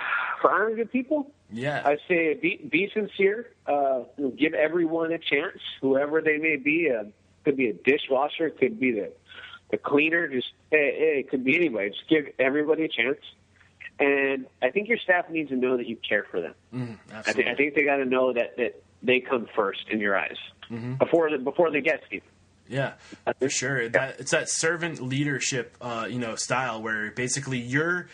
[0.41, 1.81] for hiring good people, Yeah.
[1.85, 3.49] I say be, be sincere.
[3.65, 4.01] Uh,
[4.37, 6.91] give everyone a chance, whoever they may be.
[6.91, 7.05] Uh,
[7.43, 9.11] could be a dishwasher, could be the
[9.73, 10.27] the cleaner.
[10.27, 11.89] Just eh, it could be anybody.
[11.89, 13.17] Just give everybody a chance.
[13.99, 16.99] And I think your staff needs to know that you care for them.
[17.11, 20.17] I think I think they got to know that that they come first in your
[20.17, 20.37] eyes
[20.71, 20.93] Mm-hmm.
[20.95, 22.21] before the, before they get to you.
[22.69, 22.93] yeah,
[23.37, 23.89] for sure.
[23.89, 28.07] That it's that servant leadership, uh, you know, style where basically your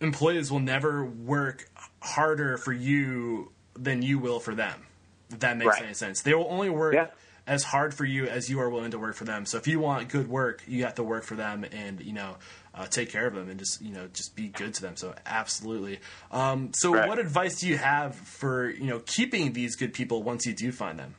[0.00, 1.68] employees will never work
[2.02, 4.84] harder for you than you will for them.
[5.30, 5.84] If that makes Right.
[5.84, 7.06] any sense, they will only work Yeah.
[7.46, 9.46] As hard for you as you are willing to work for them.
[9.46, 12.36] So if you want good work, you have to work for them and you know
[12.74, 14.96] uh, take care of them and just you know just be good to them.
[14.96, 16.00] So absolutely.
[16.30, 17.08] Um, so Right.
[17.08, 20.72] what advice do you have for you know keeping these good people once you do
[20.72, 21.14] find them?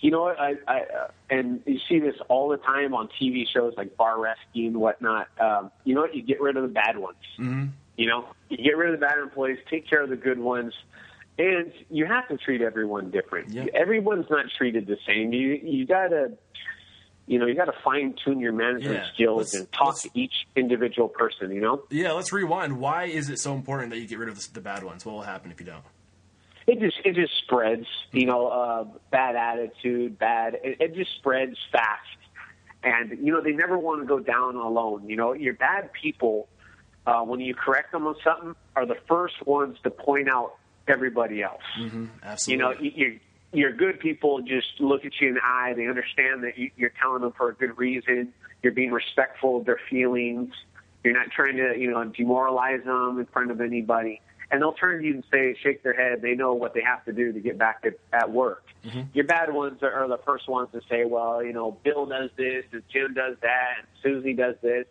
[0.00, 0.38] You know what?
[0.38, 4.20] I, I uh, and you see this all the time on TV shows like Bar
[4.20, 5.28] Rescue and whatnot.
[5.40, 6.14] Um, you know what?
[6.14, 7.16] You get rid of the bad ones.
[7.38, 7.66] Mm-hmm.
[7.96, 10.72] You know, you get rid of the bad employees, take care of the good ones,
[11.38, 13.50] and you have to treat everyone different.
[13.52, 13.66] Yeah.
[13.74, 15.32] Everyone's not treated the same.
[15.32, 16.32] You you gotta.
[17.26, 19.12] You know, you got to fine tune your management Yeah.
[19.12, 21.50] skills Let's- and talk to each individual person.
[21.52, 22.80] You know, Yeah, let's rewind.
[22.80, 25.04] Why is it so important that you get rid of the, the bad ones?
[25.04, 25.84] What will happen if you don't?
[26.66, 27.86] it just it just spreads.
[28.12, 30.54] You know, uh, bad attitude, bad.
[30.64, 32.16] It, it just spreads fast,
[32.82, 35.06] and you know they never want to go down alone.
[35.06, 36.48] You know, your bad people,
[37.06, 40.54] uh, when you correct them on something, are the first ones to point out
[40.90, 41.62] everybody else.
[41.80, 42.02] Mm-hmm.
[42.04, 42.64] You Absolutely.
[42.64, 43.12] know, you- you're
[43.50, 44.42] you're good people.
[44.42, 45.72] Just look at you in the eye.
[45.74, 48.34] They understand that you, you're telling them for a good reason.
[48.62, 50.52] You're being respectful of their feelings.
[51.02, 54.20] You're not trying to you know demoralize them in front of anybody.
[54.50, 56.22] And they'll turn to you and say, shake their head.
[56.22, 58.64] They know what they have to do to get back at, at work.
[59.12, 62.30] Your bad ones are, are the first ones to say, well, you know, Bill does
[62.36, 64.86] this, and Jim does that, and Susie does this,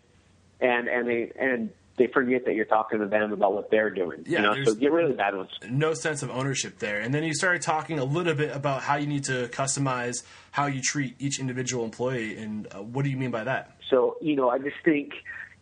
[0.59, 4.23] and and they and they forget that you're talking to them about what they're doing.
[4.25, 5.49] Yeah, you know, so get rid of the bad ones.
[5.67, 6.99] no sense of ownership there.
[6.99, 10.67] And then you started talking a little bit about how you need to customize how
[10.67, 12.37] you treat each individual employee.
[12.37, 13.77] And uh, what do you mean by that?
[13.89, 15.13] So, you know, I just think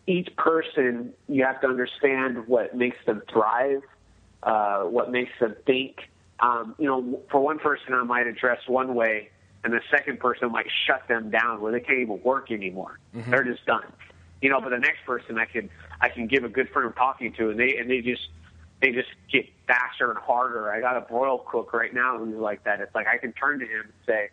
[0.06, 3.82] each person, you have to understand what makes them thrive,
[4.42, 5.96] uh, what makes them think.
[6.40, 9.30] Um, you know, for one person, I might address one way,
[9.64, 12.98] and the second person might shut them down where they can't even work anymore.
[13.14, 13.84] They're just done.
[14.42, 15.70] You know, but the next person I can
[16.00, 18.22] I can give a good firm talking to, and they and they just
[18.80, 20.70] they just get faster and harder.
[20.70, 22.80] I got a broil cook right now who's like that.
[22.80, 24.28] It's like I can turn to him and say,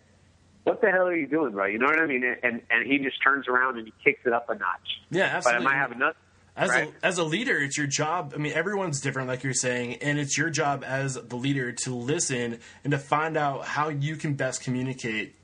[0.64, 2.24] "What the hell are you doing, bro?" You know what I mean?
[2.44, 5.02] And and he just turns around and he kicks it up a notch.
[5.10, 5.56] Yeah, But.
[5.56, 6.18] I might have another.
[6.56, 6.94] As right?
[7.02, 8.34] a as a leader, it's your job.
[8.36, 11.96] I mean, everyone's different, like you're saying, and it's your job as the leader to
[11.96, 15.36] listen and to find out how you can best communicate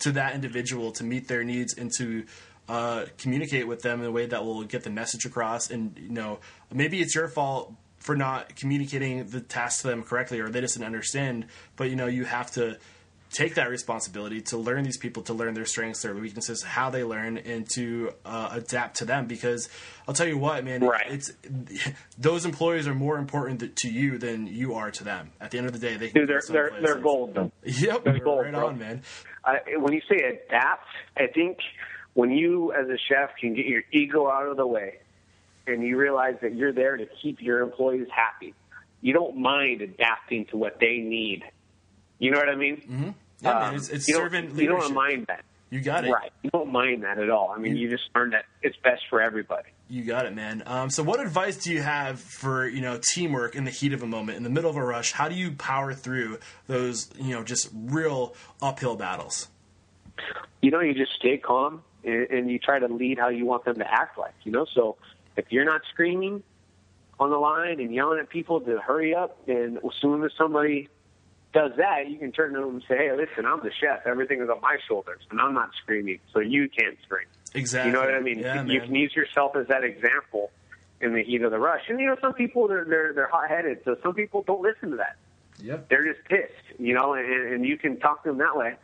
[0.00, 2.24] to that individual to meet their needs and to
[2.68, 5.70] uh, communicate with them in a way that will get the message across.
[5.70, 6.38] And you know,
[6.72, 10.74] maybe it's your fault for not communicating the task to them correctly, or they just
[10.74, 11.46] didn't understand.
[11.76, 12.78] But you know, you have to
[13.30, 17.02] take that responsibility to learn these people, to learn their strengths, their weaknesses, how they
[17.02, 19.26] learn, and to uh, adapt to them.
[19.26, 19.70] Because
[20.06, 21.06] I'll tell you what, man, Right.
[21.08, 21.32] it's
[22.18, 25.30] those employees are more important to you than you are to them.
[25.40, 27.02] At the end of the day, they Dude, they're, they're they're else.
[27.02, 27.52] gold.
[27.64, 28.66] Yep, They're you're gold, right bro.
[28.68, 29.02] on, man.
[29.44, 31.58] I, when you say adapt, I think
[32.14, 34.98] when you as a chef can get your ego out of the way
[35.66, 38.54] and you realize that you're there to keep your employees happy,
[39.00, 41.44] you don't mind adapting to what they need.
[42.18, 42.76] You know what I mean?
[42.76, 43.10] Mm-hmm.
[43.40, 45.44] Yeah, man, it's, it's you servant don't, you don't mind that.
[45.70, 46.12] You got it.
[46.12, 46.30] Right.
[46.42, 47.52] You don't mind that at all.
[47.56, 49.70] I mean, you just learn that it's best for everybody.
[49.88, 50.62] You got it, man.
[50.66, 54.02] Um, so, what advice do you have for you know teamwork in the heat of
[54.02, 55.12] a moment, in the middle of a rush?
[55.12, 59.48] How do you power through those you know just real uphill battles?
[60.60, 63.64] you know, you just stay calm and, and you try to lead how you want
[63.64, 64.66] them to act like, you know.
[64.74, 64.96] So
[65.36, 66.42] if you're not screaming
[67.18, 70.88] on the line and yelling at people to hurry up, then as soon as somebody
[71.52, 74.06] does that, you can turn to them and say, "Hey, listen, I'm the chef.
[74.06, 77.90] Everything is on my shoulders, and I'm not screaming, so you can't scream." Exactly.
[77.90, 78.38] You know what I mean?
[78.38, 78.86] Yeah, you man.
[78.86, 80.50] can use yourself as that example
[81.02, 81.82] in the heat of the rush.
[81.88, 84.90] And you know, some people they're they're, they're hot headed, so some people don't listen
[84.90, 85.16] to that
[85.62, 85.88] Yep.
[85.88, 88.74] they're just pissed, you know, and, and you can talk to them that way.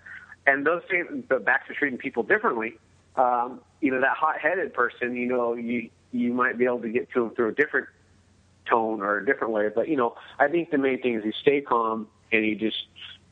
[0.46, 2.78] And those things, but back to treating people differently,
[3.18, 7.10] um, you know, that hot-headed person, you know, you you might be able to get
[7.12, 7.88] to them through a different
[8.64, 9.68] tone or a different way.
[9.74, 12.86] But you know, I think the main thing is you stay calm and you just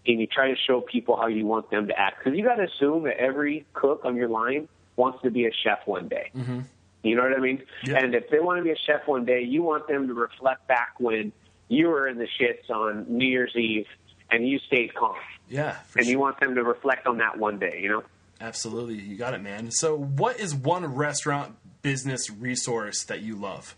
[0.06, 2.56] and you try to show people how you want them to act because you got
[2.56, 6.30] to assume that every cook on your line wants to be a chef one day.
[6.34, 6.60] Mm-hmm.
[7.02, 7.62] You know what I mean?
[7.84, 7.98] Yeah.
[7.98, 10.66] And if they want to be a chef one day, you want them to reflect
[10.66, 11.32] back when
[11.68, 13.86] you were in the shits on New Year's Eve
[14.30, 15.14] and you stayed calm.
[15.48, 15.76] Yeah.
[15.96, 16.10] And sure.
[16.10, 18.04] you want them to reflect on that one day, you know?
[18.40, 19.70] Absolutely, you got it, man.
[19.70, 23.76] So, what is one restaurant business resource that you love?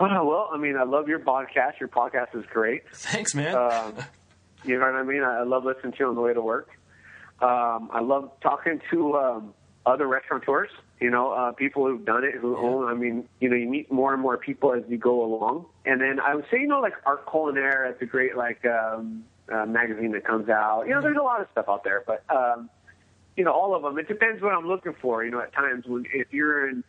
[0.00, 1.80] Oh, well, I mean, I love your podcast.
[1.80, 2.82] Your podcast is great.
[2.92, 3.54] Thanks, man.
[3.54, 3.94] Um,
[4.64, 5.22] you know what I mean?
[5.22, 6.70] I love listening to you on the way to work.
[7.40, 9.54] Um, I love talking to um,
[9.86, 12.88] other restaurateurs, you know, uh, people who've done it, who own.
[12.88, 15.66] I mean, you know, you meet more and more people as you go along.
[15.84, 19.24] And then I would say, you know, like Art Culinaire, it's a great, like, um,
[19.52, 20.84] uh, magazine that comes out.
[20.86, 22.68] You know, there's a lot of stuff out there, but, um,
[23.36, 23.98] you know, all of them.
[23.98, 25.24] It depends what I'm looking for.
[25.24, 26.84] You know, at times when if you're in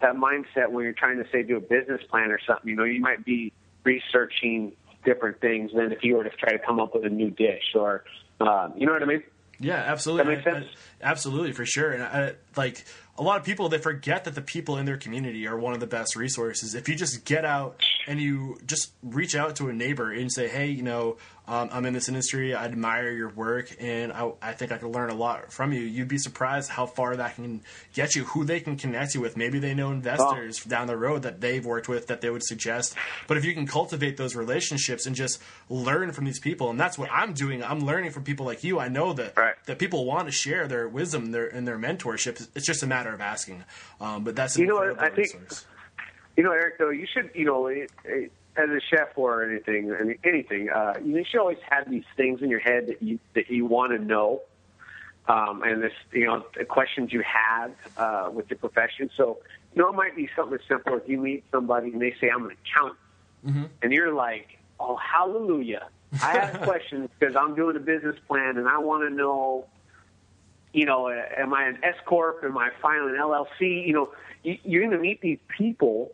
[0.00, 2.84] that mindset when you're trying to say do a business plan or something, you know,
[2.84, 3.52] you might be
[3.84, 4.72] researching
[5.04, 7.74] different things than if you were to try to come up with a new dish
[7.74, 8.04] or,
[8.40, 9.22] um, you know what I mean?
[9.60, 10.34] Yeah, absolutely.
[10.34, 10.66] That makes I- sense?
[11.00, 11.92] I- absolutely, for sure.
[11.92, 12.84] And I, like
[13.16, 15.80] a lot of people, they forget that the people in their community are one of
[15.80, 16.74] the best resources.
[16.74, 20.48] If you just get out and you just reach out to a neighbor and say,
[20.48, 22.54] "Hey, you know, um, I'm in this industry.
[22.54, 25.80] I admire your work, and I, I think I could learn a lot from you."
[25.80, 27.60] You'd be surprised how far that can
[27.92, 28.24] get you.
[28.24, 29.36] Who they can connect you with.
[29.36, 32.94] Maybe they know investors down the road that they've worked with that they would suggest.
[33.26, 36.96] But if you can cultivate those relationships and just learn from these people, and that's
[36.98, 37.62] what I'm doing.
[37.62, 38.78] I'm learning from people like you.
[38.80, 39.54] I know that Right.
[39.66, 42.48] that people want to share their wisdom their, and their mentorship.
[42.54, 43.64] It's just a matter of asking.
[44.00, 45.66] Um, but that's an You know I think- resource.
[46.36, 49.92] You know, Eric, though, you should, you know, it, it, as a chef or anything,
[49.98, 53.50] any- anything, uh, you should always have these things in your head that you that
[53.50, 54.42] you want to know,
[55.28, 59.10] um, and this, you know, the questions you have uh, with your profession.
[59.16, 59.38] So,
[59.74, 62.28] you know, it might be something as simple as you meet somebody and they say,
[62.30, 62.98] "I'm an accountant,"
[63.82, 65.88] and you're like, oh, hallelujah.
[66.22, 69.66] I have questions because I'm doing a business plan and I want to know,
[70.72, 72.42] you know, uh, am I an S corp?
[72.44, 73.86] Am I filing an LLC?
[73.86, 76.12] You know, you, you're going to meet these people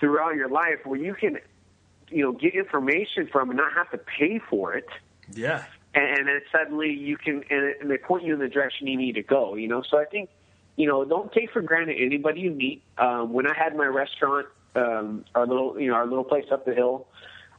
[0.00, 1.38] throughout your life where you can,
[2.10, 4.88] you know, get information from and not have to pay for it.
[5.32, 5.64] Yeah.
[5.94, 8.96] And, and then suddenly you can, and, and they point you in the direction you
[8.96, 9.54] need to go.
[9.54, 10.30] You know, so I think,
[10.76, 12.82] you know, don't take for granted anybody you meet.
[12.98, 14.46] Um, when I had my restaurant,
[14.76, 17.06] um, our little, you know, our little place up the hill,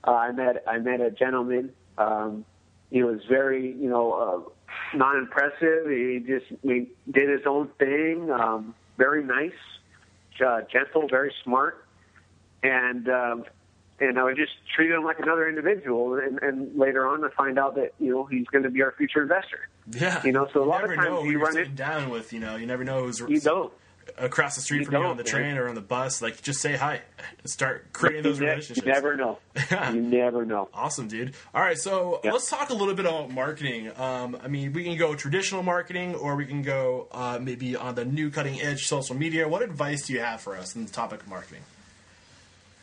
[0.06, 1.74] uh, I met I met a gentleman.
[1.97, 2.45] Um,
[2.89, 5.89] he was very, you know, uh, non-impressive.
[5.89, 8.32] He just he did his own thing.
[8.32, 9.52] Um, very nice,
[10.45, 11.86] uh, gentle, very smart,
[12.64, 13.43] and um,
[14.02, 16.16] and I would just treat him like another individual.
[16.16, 18.91] And, and later on, I find out that you know he's going to be our
[18.97, 19.68] future investor.
[19.91, 20.22] Yeah.
[20.24, 21.76] You know, so a you lot never of times know you run sitting it.
[21.76, 22.32] down with.
[22.34, 23.72] You know, you never know who's You don't.
[24.18, 25.32] across the street You from you on the man.
[25.32, 26.22] train or on the bus.
[26.22, 27.02] Like, just say hi.
[27.45, 28.86] Start creating those you, relationships.
[28.86, 29.38] you never know.
[29.93, 30.70] You never know.
[30.74, 31.34] Awesome, dude.
[31.54, 32.32] All right, so Yeah.
[32.34, 33.91] let's talk a little bit about marketing.
[33.97, 37.95] Um, I mean, we can go traditional marketing, or we can go uh, maybe on
[37.95, 39.47] the new cutting edge social media.
[39.47, 41.62] What advice do you have for us in the topic of marketing?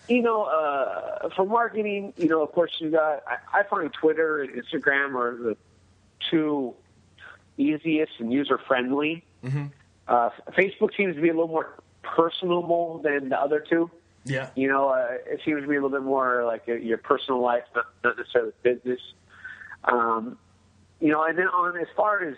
[0.09, 3.23] You know, uh, for marketing, you know, of course, you got.
[3.27, 5.57] I, I find Twitter and Instagram are the
[6.31, 6.75] two
[7.57, 9.25] easiest and user friendly.
[10.09, 13.91] Uh, Facebook seems to be a little more personable than the other two.
[14.25, 16.99] Yeah, You know, uh, it seems to be a little bit more like a, your
[16.99, 19.01] personal life, not, not necessarily business.
[19.85, 20.37] Um,
[21.01, 22.37] you know, and then on as far as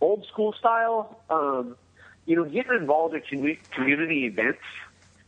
[0.00, 1.76] old school style, um,
[2.26, 4.58] you know, getting involved in community events.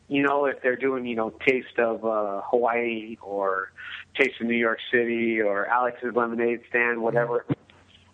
[0.09, 3.73] You know, if they're doing, you know, Taste of uh, Hawaii or
[4.19, 7.45] Taste of New York City or Alex's Lemonade Stand, whatever.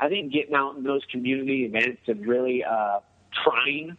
[0.01, 2.99] I think getting out in those community events and really uh,
[3.45, 3.97] trying,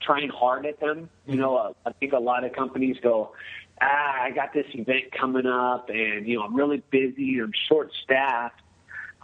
[0.00, 1.08] trying hard at them.
[1.26, 3.32] You know, uh, I think a lot of companies go,
[3.80, 7.90] ah, I got this event coming up, and you know, I'm really busy, I'm short
[8.04, 8.60] staffed.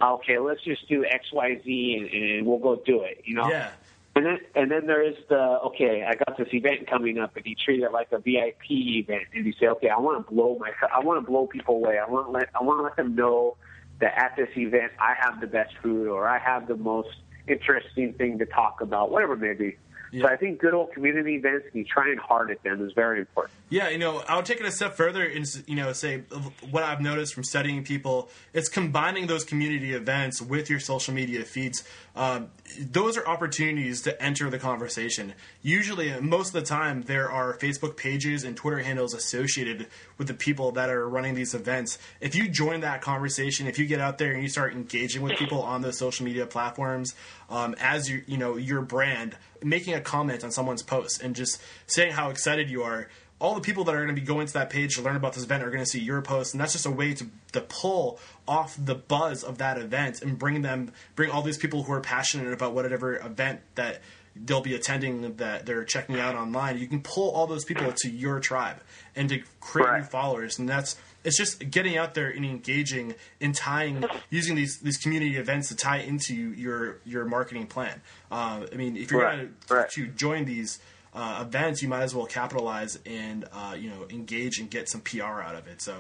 [0.03, 3.22] Okay, let's just do X, Y, Z, and, and we'll go do it.
[3.25, 3.70] You know, yeah,
[4.16, 7.44] and then and then there is the okay, I got this event coming up, and
[7.44, 10.56] you treat it like a VIP event, and you say, okay, I want to blow
[10.58, 11.98] my, I want to blow people away.
[11.98, 13.56] I want to let, I want to let them know
[14.00, 17.16] that at this event I have the best food or I have the most
[17.48, 19.76] interesting thing to talk about, whatever it may be.
[20.14, 20.26] Yeah.
[20.26, 23.18] So I think good old community events and you trying hard at them is very
[23.18, 23.52] important.
[23.68, 23.88] yeah.
[23.88, 26.22] You know, I'll take it a step further and you know say
[26.70, 28.28] what I've noticed from studying people.
[28.52, 31.82] It's combining those community events with your social media feeds.
[32.14, 32.50] Um,
[32.80, 35.34] those are opportunities to enter the conversation.
[35.62, 40.34] Usually, most of the time, there are Facebook pages and Twitter handles associated with the
[40.34, 41.98] people that are running these events.
[42.20, 45.36] If you join that conversation, if you get out there and you start engaging with
[45.36, 47.14] people on those social media platforms,
[47.50, 51.61] um, as you you know your brand, making a comment on someone's post and just
[51.86, 53.09] saying how excited you are.
[53.40, 55.34] All the people that are going to be going to that page to learn about
[55.34, 57.61] this event are going to see your post, and that's just a way to, to
[57.61, 61.92] pull off the buzz of that event and bring them, bring all these people who
[61.92, 64.00] are passionate about whatever event that
[64.36, 66.78] they'll be attending that they're checking out online.
[66.78, 68.78] You can pull all those people to your tribe
[69.14, 73.55] and to create new followers, and that's it's just getting out there and engaging and
[73.55, 78.01] tying using these these community events to tie into your your marketing plan.
[78.31, 79.37] Uh, I mean, if you're Right.
[79.37, 79.91] going to Right.
[79.91, 80.79] to join these
[81.14, 85.01] uh, events, you might as well capitalize and uh, you know engage and get some
[85.01, 85.81] PR out of it.
[85.83, 85.95] So.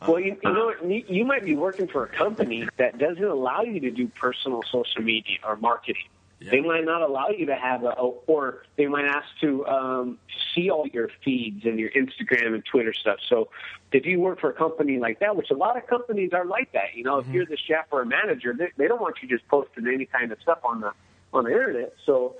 [0.00, 0.72] Uh, Well, you, you know,
[1.08, 5.02] you might be working for a company that doesn't allow you to do personal social
[5.02, 6.04] media or marketing.
[6.40, 6.52] Yeah.
[6.52, 10.18] They might not allow you to have a, or they might ask to um,
[10.54, 13.18] see all your feeds and your Instagram and Twitter stuff.
[13.28, 13.48] So,
[13.90, 16.72] if you work for a company like that, which a lot of companies are like
[16.72, 19.28] that, you know, if you're the chef or a manager, they, they don't want you
[19.28, 20.92] just posting any kind of stuff on the
[21.32, 21.94] on the internet.
[22.06, 22.36] So,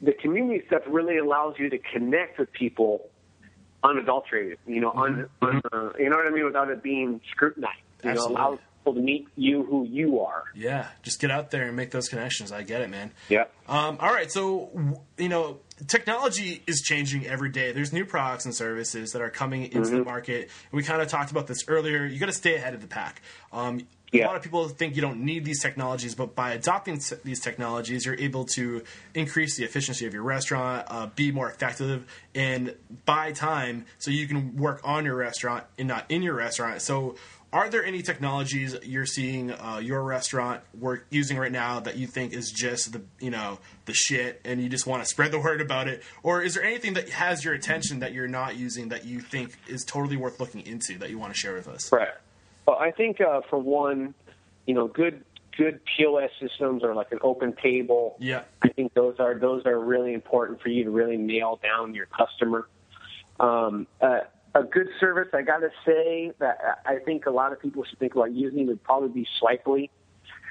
[0.00, 3.10] the community stuff really allows you to connect with people
[3.84, 4.58] unadulterated.
[4.66, 7.76] You know, un, un, uh, you know what I mean, without it being scrutinized.
[8.02, 8.34] You Absolutely.
[8.34, 10.44] know, allows people to meet you who you are.
[10.54, 12.50] yeah, just get out there and make those connections.
[12.52, 13.12] I get it, man.
[13.28, 13.44] Yeah.
[13.68, 14.70] Um, all right, so
[15.16, 17.72] you know, technology is changing every day.
[17.72, 19.96] There's new products and services that are coming into Mm-hmm.
[19.98, 20.50] the market.
[20.72, 22.04] We kind of talked about this earlier.
[22.04, 23.22] You got to stay ahead of the pack.
[23.52, 27.14] Um, A lot of people think you don't need these technologies, but by adopting s-
[27.24, 28.82] these technologies, you're able to
[29.14, 32.04] increase the efficiency of your restaurant, uh, be more effective,
[32.34, 32.74] and
[33.06, 36.82] buy time so you can work on your restaurant and not in your restaurant.
[36.82, 37.14] So,
[37.52, 42.06] are there any technologies you're seeing uh, your restaurant work using right now that you
[42.06, 45.38] think is just the you know the shit, and you just want to spread the
[45.38, 48.88] word about it, or is there anything that has your attention that you're not using
[48.88, 51.92] that you think is totally worth looking into that you want to share with us?
[51.92, 52.08] Right.
[52.66, 54.14] Well, I think uh, for one,
[54.66, 55.24] you know, good
[55.56, 58.16] good POS systems or like an open table.
[58.18, 58.42] Yeah.
[58.62, 62.06] I think those are those are really important for you to really nail down your
[62.06, 62.66] customer.
[63.38, 64.20] Um, uh,
[64.54, 67.98] a good service, I got to say that I think a lot of people should
[67.98, 69.90] think about using would probably be Swipely.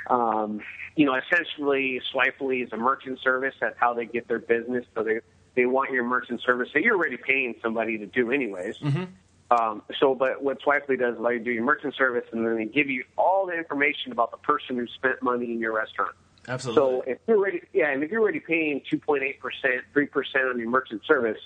[0.09, 0.61] Um,
[0.95, 3.53] you know, essentially, Swipely is a merchant service.
[3.61, 4.85] That's how they get their business.
[4.95, 5.19] So they
[5.55, 8.77] they want your merchant service that you're already paying somebody to do, anyways.
[8.79, 9.03] Mm-hmm.
[9.51, 12.45] Um, so, but what Swipely does is allow you to do your merchant service, and
[12.45, 15.75] then they give you all the information about the person who spent money in your
[15.75, 16.15] restaurant.
[16.47, 16.81] Absolutely.
[16.81, 20.57] So if you're already, yeah, and if you're already paying 2.8 percent, three percent on
[20.57, 21.37] your merchant service,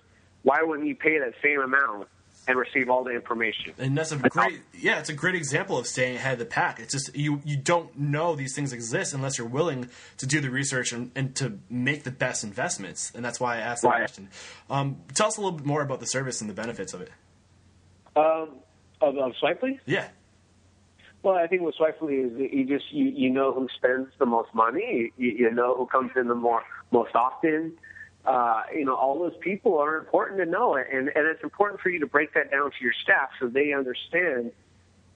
[0.44, 2.08] why wouldn't you pay that same amount
[2.48, 3.74] and receive all the information?
[3.78, 6.80] And that's a great, yeah, it's a great example of staying ahead of the pack.
[6.80, 10.50] It's just you you don't know these things exist unless you're willing to do the
[10.50, 13.12] research and, and to make the best investments.
[13.16, 13.98] And that's why I asked that Right.
[14.00, 14.30] question.
[14.70, 17.12] Um, tell us a little bit more about the service and the benefits of it.
[18.16, 18.50] Um,
[19.02, 19.80] of, of Swipely?
[19.86, 20.08] Yeah,
[21.24, 24.54] Well, I think with Swipely is you just you, you know who spends the most
[24.54, 25.12] money.
[25.18, 27.74] You, you know who comes in the more most often.
[28.26, 31.90] Uh, you know, all those people are important to know, and and it's important for
[31.90, 34.52] you to break that down to your staff so they understand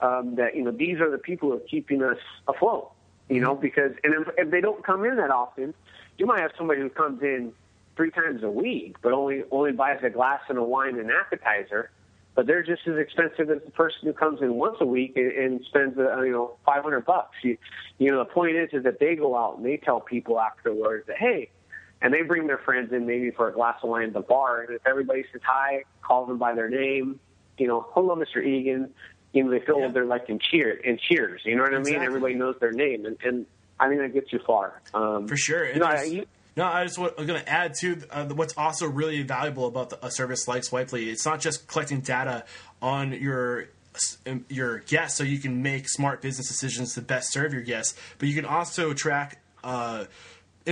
[0.01, 2.91] um, that you know these are the people who are keeping us afloat.
[3.29, 5.73] You know, because and if, if they don't come in that often,
[6.17, 7.51] you might have somebody who comes in
[7.95, 11.89] three times a week, but only only buys a glass and a wine and appetizer
[12.39, 15.29] but they're just as expensive as the person who comes in once a week and,
[15.31, 17.35] and spends uh, you know 500 bucks.
[17.43, 17.57] You,
[17.97, 21.07] you know the point is is that they go out and they tell people afterwards
[21.07, 21.49] that hey,
[22.01, 24.61] and they bring their friends in maybe for a glass of wine at the bar,
[24.61, 27.19] and if everybody says hi, call them by their name,
[27.57, 28.43] you know, hello, Mr.
[28.45, 28.89] Egan,
[29.33, 29.89] you know they feel Yeah.
[29.89, 31.41] they're like in cheer in cheers.
[31.45, 31.95] You know what I mean?
[32.01, 33.45] Everybody knows their name, and, and
[33.79, 34.81] I think that gets you far.
[34.93, 35.65] Um, for sure.
[35.65, 36.25] You And know, I, you,
[36.57, 39.91] no, I just want, I'm going to add to uh, what's also really valuable about
[39.91, 41.07] the, a service like Swipely.
[41.07, 42.43] It's not just collecting data
[42.81, 43.67] on your
[44.25, 47.97] um, your guests, so you can make smart business decisions to best serve your guests,
[48.17, 50.05] but you can also track uh,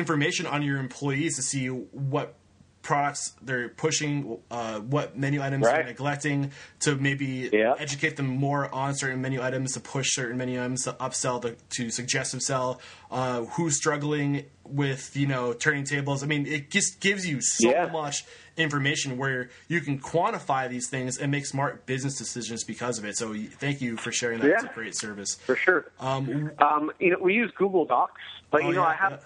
[0.01, 2.35] information on your employees to see what
[2.83, 7.73] products they're pushing, uh, what menu items they're neglecting, to maybe Yeah.
[7.77, 11.57] educate them more on certain menu items, to push certain menu items, to upsell, to,
[11.71, 12.79] to suggestive sell,
[13.11, 16.23] uh, who's struggling with, you know, turning tables.
[16.23, 17.87] I mean, it just gives you so Yeah.
[17.87, 18.23] much
[18.55, 23.17] information where you can quantify these things and make smart business decisions because of it.
[23.17, 24.49] So thank you for sharing that.
[24.49, 25.35] It's a great service.
[25.45, 25.91] for sure.
[25.99, 29.11] Um, Um, you know, we use Google Docs, but Oh, you know, yeah, I have
[29.11, 29.17] yeah.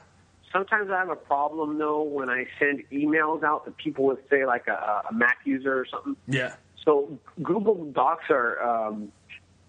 [0.52, 4.45] Sometimes I have a problem though when I send emails out to people with say
[4.45, 6.16] like a, a Mac user or something.
[6.28, 6.56] yeah.
[6.84, 9.12] So Google Docs are um,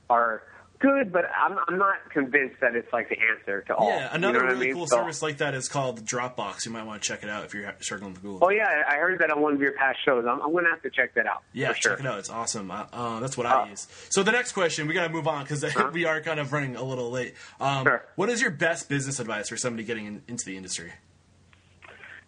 [0.08, 0.42] are
[0.82, 3.88] good, but I'm I'm not convinced that it's like the answer to all.
[3.88, 4.74] Yeah, another you know really I mean?
[4.74, 6.66] cool So- service like that is called Dropbox.
[6.66, 8.40] You might want to check it out if you're struggling with Google.
[8.42, 10.26] Oh yeah, I heard that on one of your past shows.
[10.28, 11.42] I'm, I'm going to have to check that out.
[11.54, 11.90] Yeah, for sure.
[11.92, 12.18] check it out.
[12.18, 12.70] It's awesome.
[12.70, 13.86] Uh, uh, that's what I Uh, use.
[14.10, 15.64] So the next question, we got to move on because
[15.94, 17.34] we are kind of running a little late.
[17.60, 18.04] Um, Sure.
[18.16, 20.92] What is your best business advice for somebody getting in, into the industry?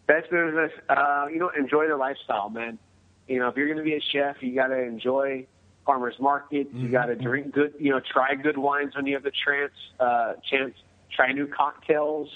[0.07, 2.79] Best business, uh, you know, enjoy the lifestyle, man.
[3.27, 5.47] You know, if you're going to be a chef, you got to enjoy
[5.85, 6.71] farmers markets.
[6.73, 9.73] You got to drink good, you know, try good wines when you have the chance.
[10.01, 10.75] Uh, chance,
[11.15, 12.29] try new cocktails.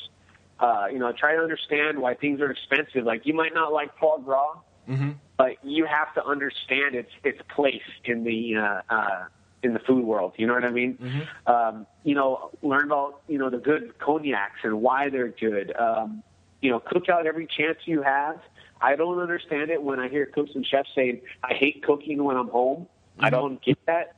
[0.60, 3.04] Uh, you know, try to understand why things are expensive.
[3.04, 4.56] Like you might not like foie gras,
[5.36, 9.24] but you have to understand its its place in the uh, uh,
[9.62, 10.32] in the food world.
[10.36, 10.98] You know what I mean?
[11.46, 15.74] Um, you know, learn about you know the good cognacs and why they're good.
[15.76, 16.22] Um,
[16.60, 18.40] you know, cook out every chance you have.
[18.80, 22.36] I don't understand it when I hear cooks and chefs saying, "I hate cooking when
[22.36, 22.88] I'm home."
[23.20, 24.16] I don't get that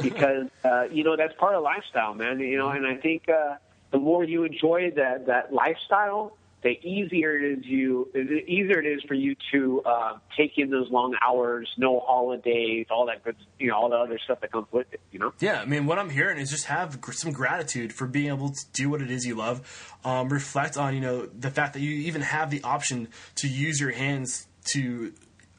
[0.00, 2.40] because uh, you know that's part of lifestyle, man.
[2.40, 3.56] You know, and I think uh,
[3.90, 8.86] the more you enjoy that that lifestyle, the easier it is you the easier it
[8.86, 13.36] is for you to uh, take in those long hours, no holidays, all that good,
[13.58, 15.00] you know, all the other stuff that comes with it.
[15.10, 15.32] You know.
[15.40, 18.64] Yeah, I mean, what I'm hearing is just have some gratitude for being able to
[18.72, 19.96] do what it is you love.
[20.04, 23.80] Um, reflect on, you know, the fact that you even have the option to use
[23.80, 25.12] your hands to,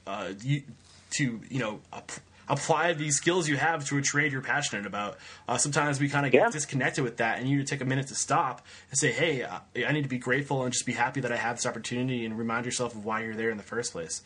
[0.08, 0.64] uh, you,
[1.12, 2.12] to you know, ap-
[2.54, 5.18] apply these skills you have to a trade you're passionate about.
[5.48, 6.50] Uh, sometimes we kind of get Yeah.
[6.50, 9.44] disconnected with that, and you need to take a minute to stop and say, "Hey,
[9.44, 12.26] I, I need to be grateful and just be happy that I have this opportunity,"
[12.26, 14.22] and remind yourself of why you're there in the first place.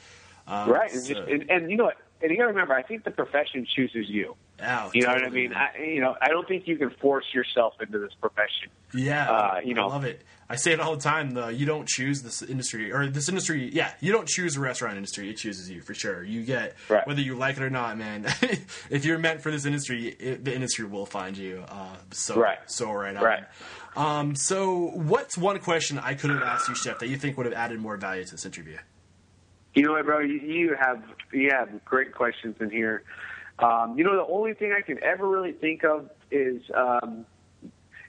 [0.48, 1.98] Um, Right, so- and, and you know what?
[2.22, 4.36] And you got to remember, I think the profession chooses you.
[4.62, 5.54] Ow, You know what I mean?
[5.54, 8.70] I, you know, I don't think you can force yourself into this profession.
[8.94, 9.84] Yeah, Uh, you know.
[9.84, 10.24] I love it.
[10.50, 11.32] I say it all the time.
[11.32, 13.70] Though you don't choose this industry or this industry.
[13.74, 15.30] Yeah, you don't choose the restaurant industry.
[15.30, 16.24] It chooses you for sure.
[16.24, 17.06] You get Right.
[17.06, 18.26] whether you like it or not, man.
[18.90, 21.66] if you're meant for this industry, it, the industry will find you.
[21.68, 22.58] Uh, so Right.
[22.66, 23.24] so right on.
[23.24, 23.44] Right.
[23.98, 27.46] Um, so what's one question I could have asked you, Chef, that you think would
[27.46, 28.78] have added more value to this interview?
[29.76, 30.20] You know what, bro?
[30.20, 31.04] You, you have
[31.34, 33.04] you have great questions in here.
[33.60, 37.26] Um, you know, the only thing I can ever really think of is um,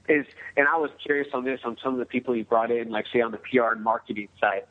[0.08, 0.26] is,
[0.56, 3.06] and I was curious on this on some of the people you brought in, like
[3.12, 4.64] say on the PR and marketing side.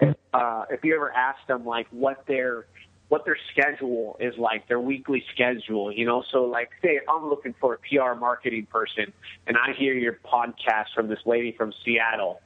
[0.00, 2.66] If, uh, if you ever asked them like what their
[3.08, 6.24] what their schedule is like, their weekly schedule, you know.
[6.32, 9.12] So like say I'm looking for a PR marketing person
[9.46, 12.40] and I hear your podcast from this lady from Seattle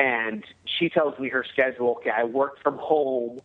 [0.00, 0.44] and
[0.78, 3.40] she tells me her schedule, okay, I work from home,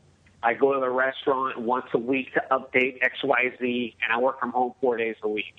[0.46, 4.52] I go to the restaurant once a week to update XYZ and I work from
[4.52, 5.56] home four days a week.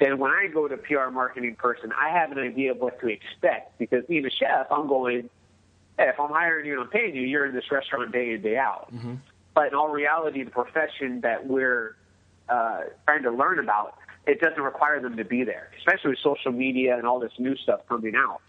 [0.00, 3.08] Then when I go to PR marketing person, I have an idea of what to
[3.08, 5.28] expect because being a chef, I'm going,
[5.98, 8.40] hey, if I'm hiring you and I'm paying you, you're in this restaurant day in,
[8.40, 8.88] day out.
[8.94, 9.16] Mm-hmm.
[9.54, 11.94] But in all reality, the profession that we're
[12.48, 16.50] uh, trying to learn about, it doesn't require them to be there, especially with social
[16.50, 18.40] media and all this new stuff coming out.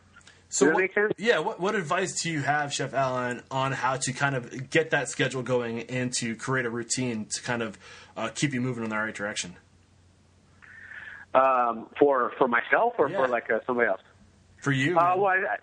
[0.50, 4.36] So, what, yeah, what, what advice do you have, Chef Alan, on how to kind
[4.36, 7.78] of get that schedule going and to create a routine to kind of
[8.16, 9.56] uh, keep you moving in the right direction?
[11.34, 13.18] Um, for for myself or yeah.
[13.18, 14.02] for like uh, somebody else?
[14.62, 14.98] For you?
[14.98, 15.58] Uh, well, I,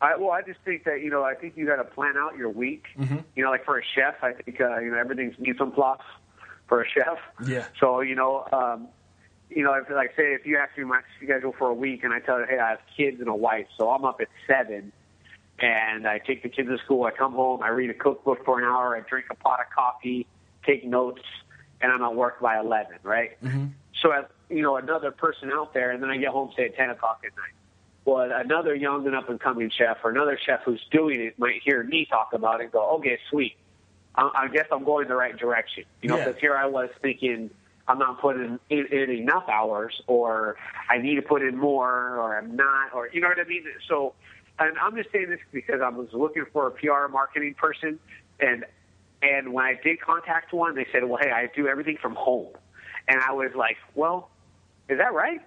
[0.00, 2.36] I, well, I just think that you know, I think you got to plan out
[2.36, 2.84] your week.
[2.98, 3.18] Mm-hmm.
[3.34, 5.98] You know, like for a chef, I think uh, you know everything's mise en place
[6.68, 7.18] for a chef.
[7.46, 7.66] Yeah.
[7.80, 8.88] So you know, um,
[9.50, 12.12] you know, if like say if you ask me my schedule for a week and
[12.12, 14.92] I tell you, hey, I have kids and a wife, so I'm up at seven,
[15.58, 17.04] and I take the kids to school.
[17.04, 19.66] I come home, I read a cookbook for an hour, I drink a pot of
[19.74, 20.26] coffee,
[20.64, 21.22] take notes,
[21.80, 23.42] and I'm at work by eleven, right?
[23.42, 23.66] Mm-hmm.
[24.02, 26.76] So as you know, another person out there, and then I get home say at
[26.76, 27.52] ten o'clock at night
[28.04, 31.62] well, another young and up and coming chef or another chef who's doing it might
[31.62, 33.56] hear me talk about it and go, okay, sweet.
[34.14, 35.84] I, I guess I'm going the right direction.
[36.02, 36.40] You know, because yeah.
[36.40, 37.50] here I was thinking
[37.88, 40.56] I'm not putting in, in enough hours or
[40.88, 43.64] I need to put in more or I'm not, or you know what I mean?
[43.88, 44.14] So,
[44.58, 47.98] and I'm just saying this because I was looking for a PR marketing person
[48.38, 48.64] and,
[49.22, 52.52] and when I did contact one, they said, well, hey, I do everything from home.
[53.06, 54.30] And I was like, well,
[54.88, 55.40] is that right?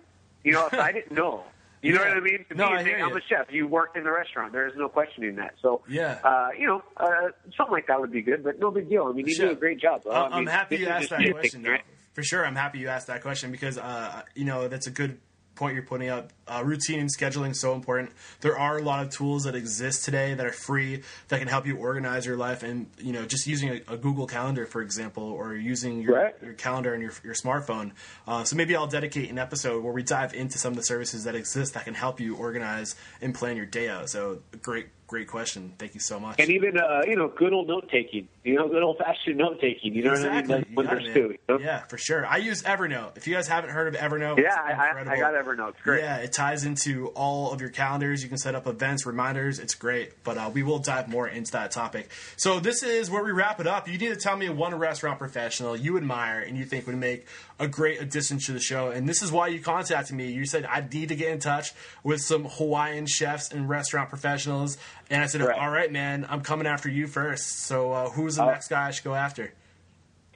[0.43, 1.43] You know, if I didn't know.
[1.83, 2.45] You know what I mean?
[2.49, 3.17] To no, me, I hear I'm you.
[3.17, 3.47] a chef.
[3.51, 4.53] You worked in the restaurant.
[4.53, 5.55] There is no questioning that.
[5.61, 8.87] So, yeah, uh, you know, uh, something like that would be good, but no big
[8.87, 9.03] deal.
[9.03, 10.03] I mean, you do a great job.
[10.09, 11.63] I'm, I mean, happy you asked that question.
[11.63, 11.81] Right?
[12.13, 15.19] For sure, I'm happy you asked that question because uh, you know that's a good
[15.55, 16.31] point you're putting up.
[16.47, 18.11] Uh, routine and scheduling is so important.
[18.41, 21.65] There are a lot of tools that exist today that are free that can help
[21.65, 22.63] you organize your life.
[22.63, 26.35] And you know, just using a, a Google Calendar, for example, or using your, right.
[26.41, 27.91] your calendar and your, your smartphone.
[28.27, 31.23] Uh, so maybe I'll dedicate an episode where we dive into some of the services
[31.23, 34.09] that exist that can help you organize and plan your day out.
[34.09, 35.73] So great great question.
[35.77, 36.39] Thank you so much.
[36.39, 38.27] And even uh, you know, good old note taking.
[38.43, 39.93] You know, good old fashioned note taking.
[39.93, 40.55] You know exactly.
[40.55, 40.75] what I mean?
[40.75, 41.29] When there's two.
[41.29, 41.59] You know?
[41.59, 42.25] Yeah, for sure.
[42.25, 43.15] I use Evernote.
[43.15, 45.69] If you guys haven't heard of Evernote, yeah, I, I, got Evernote.
[45.69, 46.01] It's great.
[46.01, 48.23] Yeah, it ties into all of your calendars.
[48.23, 49.59] You can set up events, reminders.
[49.59, 50.23] It's great.
[50.23, 52.09] But uh, we will dive more into that topic.
[52.35, 53.87] So this is where we wrap it up.
[53.87, 57.27] You need to tell me one restaurant professional you admire and you think would make
[57.63, 58.89] a great addition to the show.
[58.89, 60.31] And this is why you contacted me.
[60.31, 61.71] You said I need to get in touch
[62.03, 64.77] with some Hawaiian chefs and restaurant professionals.
[65.09, 67.59] And I said, all right, man, I'm coming after you first.
[67.61, 69.53] So uh, who's the uh, next guy I should go after?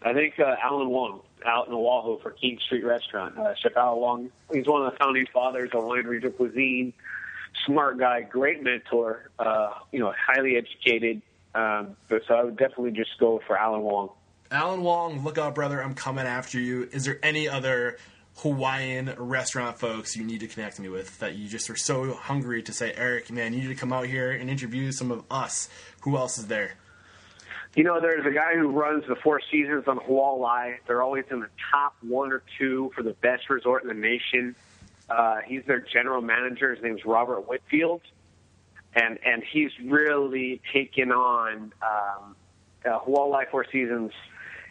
[0.02, 3.38] I think uh, Alan Wong out in Oahu for King Street Restaurant.
[3.38, 6.94] Uh, Chef Alan Wong, he's one of the founding fathers of Hawaiian regional cuisine.
[7.66, 11.22] Smart guy, great mentor, uh, you know, highly educated.
[11.54, 14.12] Um, so I would definitely just go for Alan Wong.
[14.52, 15.84] Alan Wong, look out, brother.
[15.84, 16.88] I'm coming after you.
[16.92, 17.98] Is there any other
[18.38, 22.62] Hawaiian restaurant folks you need to connect me with that you just are so hungry
[22.64, 25.70] to say, Eric, man, you need to come out here and interview some of us?
[26.02, 26.76] Who else is there?
[27.76, 30.78] You know, there's a guy who runs the Four Seasons on Hualalai.
[30.88, 34.56] They're always in the top one or two for the best resort in the nation.
[35.10, 36.74] Uh, he's their general manager.
[36.74, 38.02] His name's Robert Whitfield,
[38.96, 42.36] and and he's really taken on um,
[42.86, 44.12] uh, Hualalai Four Seasons.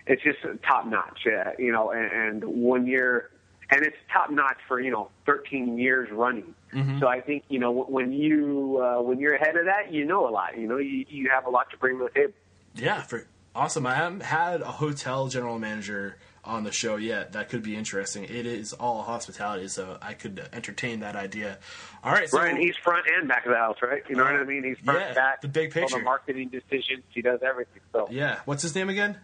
[0.06, 1.90] It's just top notch, uh, you know.
[1.90, 3.30] And, and when you're
[3.70, 6.54] and it's top notch for you know 13 years running.
[6.72, 7.00] Mm-hmm.
[7.00, 10.28] So I think you know when you uh, when you're ahead of that, you know
[10.28, 10.58] a lot.
[10.58, 12.32] You know you you have a lot to bring to the table.
[12.74, 13.86] Yeah, for awesome.
[13.86, 17.32] I haven't had a hotel general manager on the show yet.
[17.32, 18.24] That could be interesting.
[18.24, 21.58] It is all hospitality, so I could entertain that idea.
[22.04, 22.50] All right, so, right.
[22.50, 24.02] And he's front and back of the house, right?
[24.08, 24.62] You know uh, what I mean?
[24.62, 25.40] He's front yeah, and back.
[25.40, 25.94] The big picture.
[25.94, 27.02] All the marketing decisions.
[27.08, 27.82] He does everything.
[27.92, 28.40] So yeah.
[28.44, 29.16] What's his name again?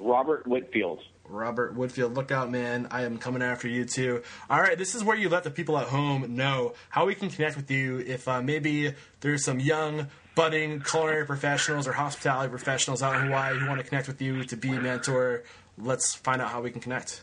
[0.00, 1.00] Robert Whitfield.
[1.30, 2.88] Robert Woodfield, look out, man.
[2.90, 4.22] I am coming after you too.
[4.48, 7.30] All right, this is where you let the people at home know how we can
[7.30, 13.02] connect with you if uh, maybe there's some young, budding culinary professionals or hospitality professionals
[13.02, 15.44] out in Hawaii who want to connect with you to be a mentor.
[15.78, 17.22] Let's find out how we can connect.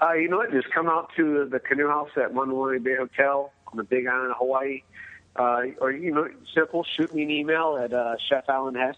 [0.00, 0.50] Uh, you know what?
[0.50, 4.06] Just come out to the canoe house at Mauna Lani Bay Hotel on the Big
[4.06, 4.82] Island of Hawaii.
[5.36, 8.96] Uh, or, you know, simple, shoot me an email at uh, chefalanhess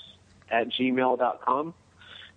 [0.50, 1.74] at gmail.com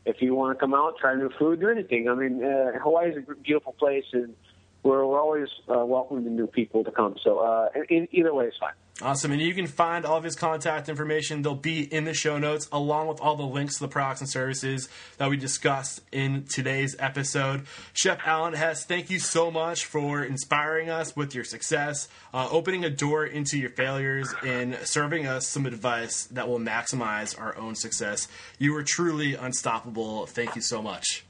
[0.06, 2.10] if you want to come out, try new food, do anything.
[2.10, 4.36] I mean, uh, Hawaii is a beautiful place, and
[4.84, 7.16] we're, we're always uh, welcoming new people to come.
[7.24, 8.74] So uh, in, either way is fine.
[9.02, 9.32] Awesome.
[9.32, 11.42] And you can find all of his contact information.
[11.42, 14.30] They'll be in the show notes, along with all the links to the products and
[14.30, 17.66] services that we discussed in today's episode.
[17.94, 22.86] Chef Alan Hess, thank you so much for inspiring us with your success, uh, opening
[22.86, 27.74] a door into your failures, and serving us some advice that will maximize our own
[27.74, 28.28] success.
[28.60, 30.28] You were truly unstoppable.
[30.28, 31.26] Thank you so much.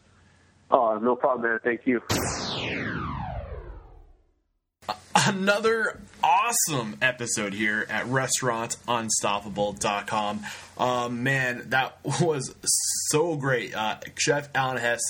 [0.69, 1.59] Oh, no problem, man.
[1.63, 2.01] Thank you.
[5.15, 10.39] Another awesome episode here at restaurantunstoppable.com.
[10.77, 12.53] Um, man, that was
[13.09, 13.75] so great.
[13.75, 15.01] Uh, Chef Alan Hess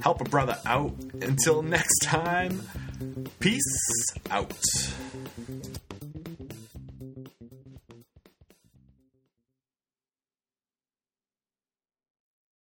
[0.00, 0.94] help a brother out.
[1.22, 2.60] Until next time,
[3.38, 3.62] peace
[4.32, 4.52] out.